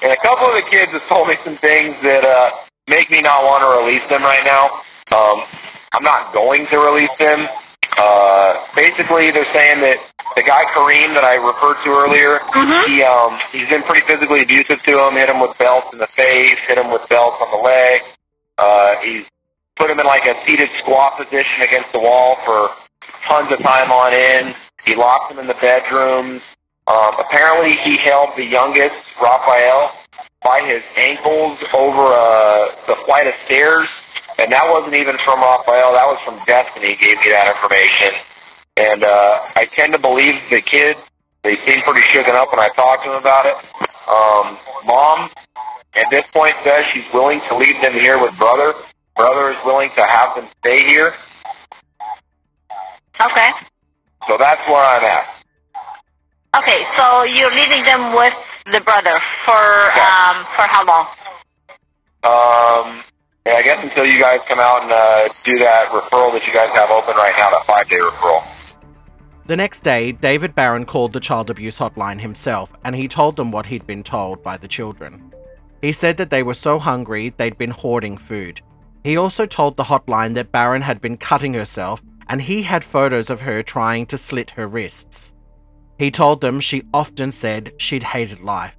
[0.00, 2.50] and a couple of the kids have told me some things that uh,
[2.88, 4.64] make me not want to release them right now.
[5.12, 5.44] Um,
[5.92, 7.44] I'm not going to release them.
[8.00, 10.00] Uh, basically, they're saying that
[10.32, 12.40] the guy Kareem that I referred to earlier,
[12.88, 15.20] he um, he's been pretty physically abusive to him.
[15.20, 18.00] Hit him with belts in the face, hit him with belts on the leg.
[18.56, 19.28] Uh, he's
[19.76, 22.72] put him in like a seated squat position against the wall for
[23.28, 24.56] tons of time on end.
[24.88, 26.40] He locked him in the bedrooms.
[26.88, 29.92] Um, apparently, he held the youngest, Raphael,
[30.40, 33.88] by his ankles over uh, the flight of stairs.
[34.40, 35.92] And that wasn't even from Raphael.
[35.92, 38.12] That was from Destiny gave me that information.
[38.80, 40.96] And uh, I tend to believe the kid.
[41.44, 43.56] They seem pretty shooken up when I talk to them about it.
[44.08, 44.56] Um,
[44.88, 45.30] Mom,
[45.96, 48.72] at this point, says she's willing to leave them here with brother.
[49.16, 51.12] Brother is willing to have them stay here.
[53.20, 53.50] Okay.
[54.28, 55.24] So that's where I'm at.
[56.58, 58.34] Okay, so you're leaving them with
[58.72, 61.06] the brother for um for how long?
[62.22, 63.02] Um,
[63.46, 66.54] yeah, I guess until you guys come out and uh, do that referral that you
[66.54, 68.56] guys have open right now, that five day referral.
[69.46, 73.50] The next day, David Barron called the child abuse hotline himself and he told them
[73.50, 75.32] what he'd been told by the children.
[75.80, 78.60] He said that they were so hungry they'd been hoarding food.
[79.02, 83.30] He also told the hotline that Barron had been cutting herself and he had photos
[83.30, 85.32] of her trying to slit her wrists.
[85.98, 88.76] He told them she often said she'd hated life.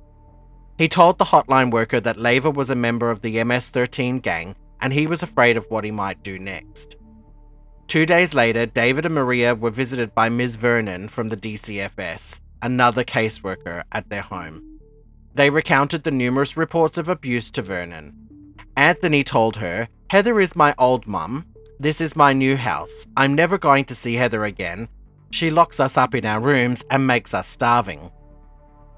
[0.77, 4.55] He told the hotline worker that Leiva was a member of the MS 13 gang
[4.81, 6.97] and he was afraid of what he might do next.
[7.87, 10.55] Two days later, David and Maria were visited by Ms.
[10.55, 14.79] Vernon from the DCFS, another caseworker, at their home.
[15.35, 18.55] They recounted the numerous reports of abuse to Vernon.
[18.75, 21.45] Anthony told her, Heather is my old mum.
[21.79, 23.07] This is my new house.
[23.17, 24.87] I'm never going to see Heather again.
[25.31, 28.11] She locks us up in our rooms and makes us starving.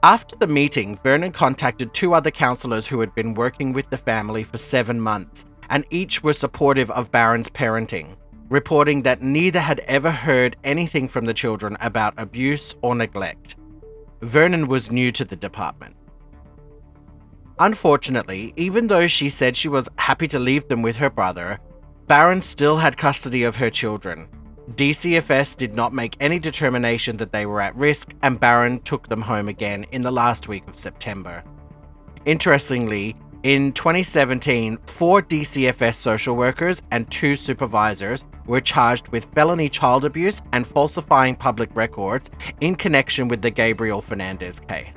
[0.04, 4.43] After the meeting, Vernon contacted two other counsellors who had been working with the family
[4.43, 8.18] for seven months, and each were supportive of Barron's parenting,
[8.49, 13.56] reporting that neither had ever heard anything from the children about abuse or neglect.
[14.22, 15.95] Vernon was new to the department.
[17.60, 21.60] Unfortunately, even though she said she was happy to leave them with her brother,
[22.08, 24.28] Barron still had custody of her children.
[24.72, 29.22] DCFS did not make any determination that they were at risk, and Barron took them
[29.22, 31.43] home again in the last week of September.
[32.26, 40.05] Interestingly, in 2017, four DCFS social workers and two supervisors were charged with felony child
[40.05, 44.88] abuse and falsifying public records in connection with the Gabriel Fernandez case.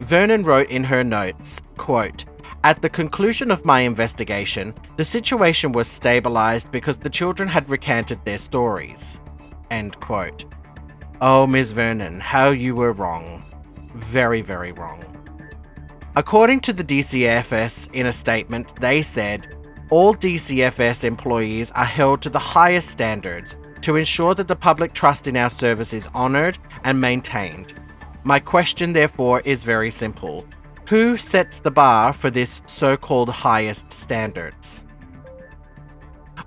[0.00, 2.24] Vernon wrote in her notes, quote,
[2.64, 8.24] at the conclusion of my investigation, the situation was stabilized because the children had recanted
[8.24, 9.18] their stories.
[9.70, 10.44] End quote.
[11.20, 11.72] Oh, Ms.
[11.72, 13.42] Vernon, how you were wrong.
[13.94, 15.04] Very, very wrong.
[16.14, 19.56] According to the DCFS in a statement, they said
[19.90, 25.26] all DCFS employees are held to the highest standards to ensure that the public trust
[25.26, 27.74] in our service is honoured and maintained.
[28.24, 30.46] My question, therefore, is very simple
[30.92, 34.84] who sets the bar for this so called highest standards?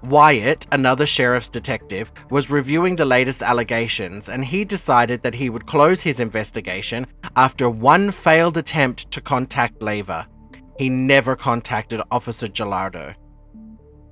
[0.03, 5.65] Wyatt, another sheriff's detective, was reviewing the latest allegations and he decided that he would
[5.65, 10.27] close his investigation after one failed attempt to contact Leiva.
[10.77, 13.15] He never contacted Officer Gelardo.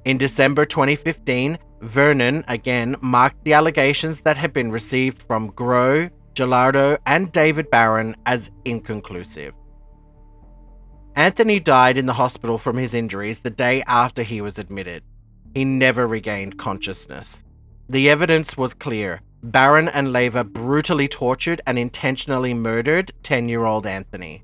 [0.05, 6.97] In December 2015, Vernon again marked the allegations that had been received from Groh, Gelardo,
[7.05, 9.53] and David Barron as inconclusive.
[11.16, 15.03] Anthony died in the hospital from his injuries the day after he was admitted.
[15.53, 17.43] He never regained consciousness.
[17.88, 19.22] The evidence was clear.
[19.43, 24.41] Barron and Leiva brutally tortured and intentionally murdered 10 year old Anthony.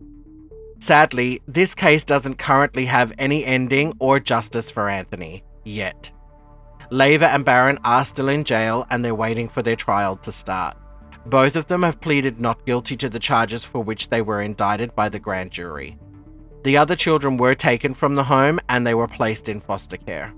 [0.78, 6.12] Sadly, this case doesn't currently have any ending or justice for Anthony, yet.
[6.92, 10.78] Leiva and Barron are still in jail and they're waiting for their trial to start.
[11.26, 14.96] Both of them have pleaded not guilty to the charges for which they were indicted
[14.96, 15.98] by the grand jury.
[16.64, 20.34] The other children were taken from the home and they were placed in foster care.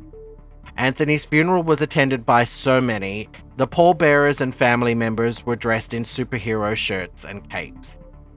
[0.78, 6.04] Anthony's funeral was attended by so many, the pallbearers and family members were dressed in
[6.04, 7.94] superhero shirts and capes.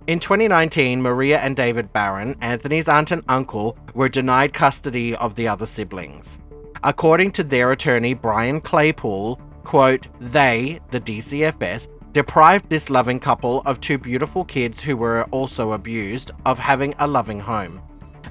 [0.06, 5.48] In 2019, Maria and David Barron, Anthony's aunt and uncle, were denied custody of the
[5.48, 6.40] other siblings.
[6.82, 13.80] According to their attorney, Brian Claypool, quote, they, the DCFS, deprived this loving couple of
[13.80, 17.82] two beautiful kids who were also abused of having a loving home.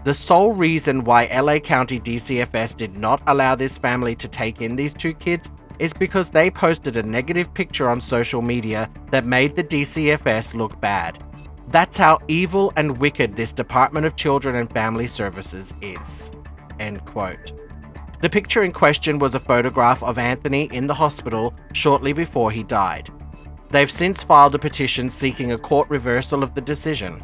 [0.05, 4.77] The sole reason why LA County DCFS did not allow this family to take in
[4.77, 9.53] these two kids is because they posted a negative picture on social media that made
[9.53, 11.21] the DCFS look bad.
[11.67, 16.31] That's how evil and wicked this Department of Children and Family Services is.
[16.79, 17.59] End quote.
[18.21, 22.63] The picture in question was a photograph of Anthony in the hospital shortly before he
[22.63, 23.09] died.
[23.73, 27.19] They've since filed a petition seeking a court reversal of the decision.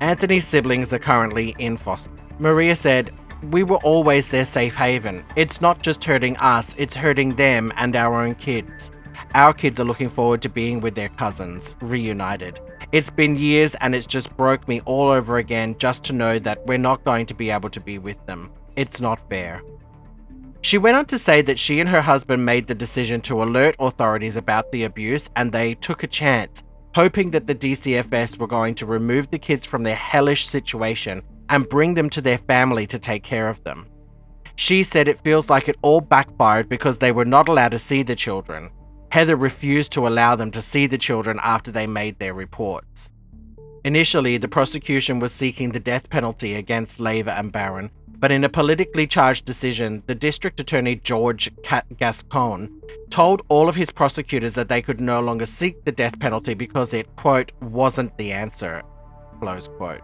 [0.00, 2.10] Anthony's siblings are currently in foster.
[2.38, 3.10] Maria said,
[3.44, 5.24] We were always their safe haven.
[5.34, 8.90] It's not just hurting us, it's hurting them and our own kids.
[9.34, 12.60] Our kids are looking forward to being with their cousins, reunited.
[12.92, 16.66] It's been years and it's just broke me all over again just to know that
[16.66, 18.52] we're not going to be able to be with them.
[18.76, 19.62] It's not fair.
[20.60, 23.76] She went on to say that she and her husband made the decision to alert
[23.78, 28.74] authorities about the abuse and they took a chance, hoping that the DCFS were going
[28.76, 32.98] to remove the kids from their hellish situation and bring them to their family to
[32.98, 33.86] take care of them.
[34.56, 38.02] She said it feels like it all backfired because they were not allowed to see
[38.02, 38.70] the children.
[39.12, 43.10] Heather refused to allow them to see the children after they made their reports.
[43.84, 48.48] Initially, the prosecution was seeking the death penalty against Leiva and Barron, but in a
[48.48, 51.50] politically charged decision, the district attorney George
[51.96, 56.54] Gascon told all of his prosecutors that they could no longer seek the death penalty
[56.54, 58.82] because it, quote, wasn't the answer,
[59.40, 60.02] close quote.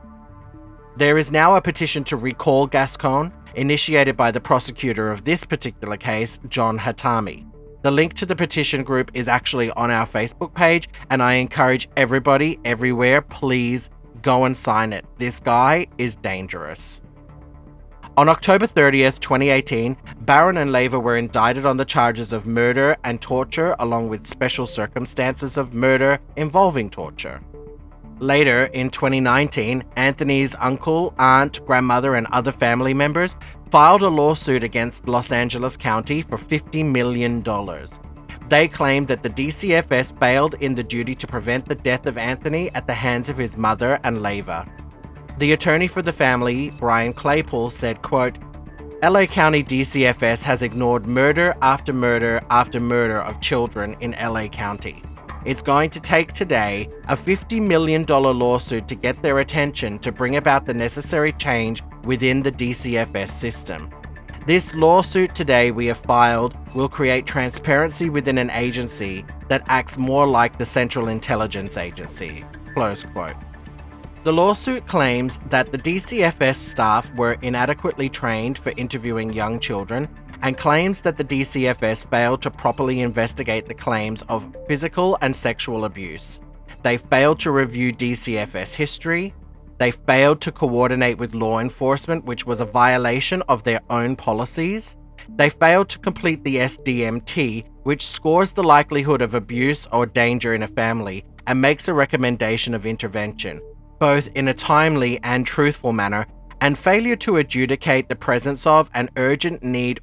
[0.97, 5.97] There is now a petition to recall Gascon, initiated by the prosecutor of this particular
[5.97, 7.45] case, John Hatami.
[7.83, 11.89] The link to the petition group is actually on our Facebook page, and I encourage
[11.97, 13.91] everybody everywhere, please
[14.23, 15.05] go and sign it.
[15.19, 17.03] This guy is dangerous.
[18.17, 23.21] On October 30th, 2018, Barron and Leiva were indicted on the charges of murder and
[23.21, 27.41] torture, along with special circumstances of murder involving torture.
[28.21, 33.35] Later, in 2019, Anthony's uncle, aunt, grandmother, and other family members
[33.71, 37.43] filed a lawsuit against Los Angeles County for $50 million.
[38.49, 42.71] They claimed that the DCFS failed in the duty to prevent the death of Anthony
[42.77, 44.71] at the hands of his mother and Leiva.
[45.37, 48.39] The attorney for the family, Brian Claypool, said, quote,
[49.03, 55.03] LA County DCFS has ignored murder after murder after murder of children in LA County.
[55.45, 60.37] It's going to take today a $50 million lawsuit to get their attention to bring
[60.37, 63.91] about the necessary change within the DCFS system.
[64.47, 70.27] This lawsuit today we have filed will create transparency within an agency that acts more
[70.27, 72.45] like the Central Intelligence Agency.
[72.73, 73.35] Close quote.
[74.25, 80.09] The lawsuit claims that the DCFS staff were inadequately trained for interviewing young children
[80.41, 85.85] and claims that the DCFS failed to properly investigate the claims of physical and sexual
[85.85, 86.41] abuse.
[86.83, 89.35] They failed to review DCFS history.
[89.77, 94.97] They failed to coordinate with law enforcement, which was a violation of their own policies.
[95.37, 100.63] They failed to complete the SDMT, which scores the likelihood of abuse or danger in
[100.63, 103.61] a family and makes a recommendation of intervention,
[104.05, 106.27] both in a timely and truthful manner,
[106.61, 109.99] and failure to adjudicate the presence of an urgent need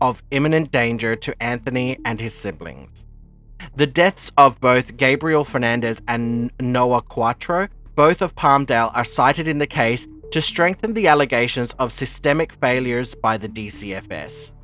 [0.00, 3.06] of imminent danger to Anthony and his siblings.
[3.76, 9.58] The deaths of both Gabriel Fernandez and Noah Cuatro, both of Palmdale, are cited in
[9.58, 14.54] the case to strengthen the allegations of systemic failures by the DCFS.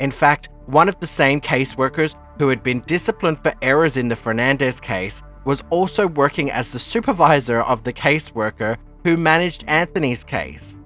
[0.00, 4.16] In fact, one of the same caseworkers who had been disciplined for errors in the
[4.16, 10.76] Fernandez case was also working as the supervisor of the caseworker who managed Anthony's case.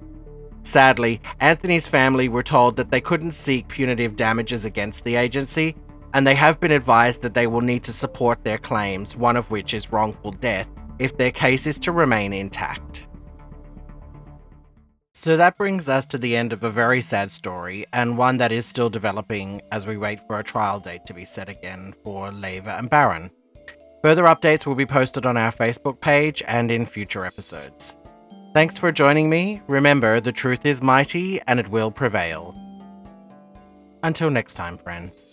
[0.63, 5.75] Sadly, Anthony's family were told that they couldn't seek punitive damages against the agency,
[6.13, 9.51] and they have been advised that they will need to support their claims, one of
[9.51, 13.07] which is wrongful death, if their case is to remain intact.
[15.13, 18.51] So that brings us to the end of a very sad story, and one that
[18.51, 22.31] is still developing as we wait for a trial date to be set again for
[22.31, 23.29] Leiva and Barron.
[24.01, 27.97] Further updates will be posted on our Facebook page and in future episodes.
[28.53, 29.61] Thanks for joining me.
[29.67, 32.55] Remember, the truth is mighty and it will prevail.
[34.01, 35.28] Until next time, friends.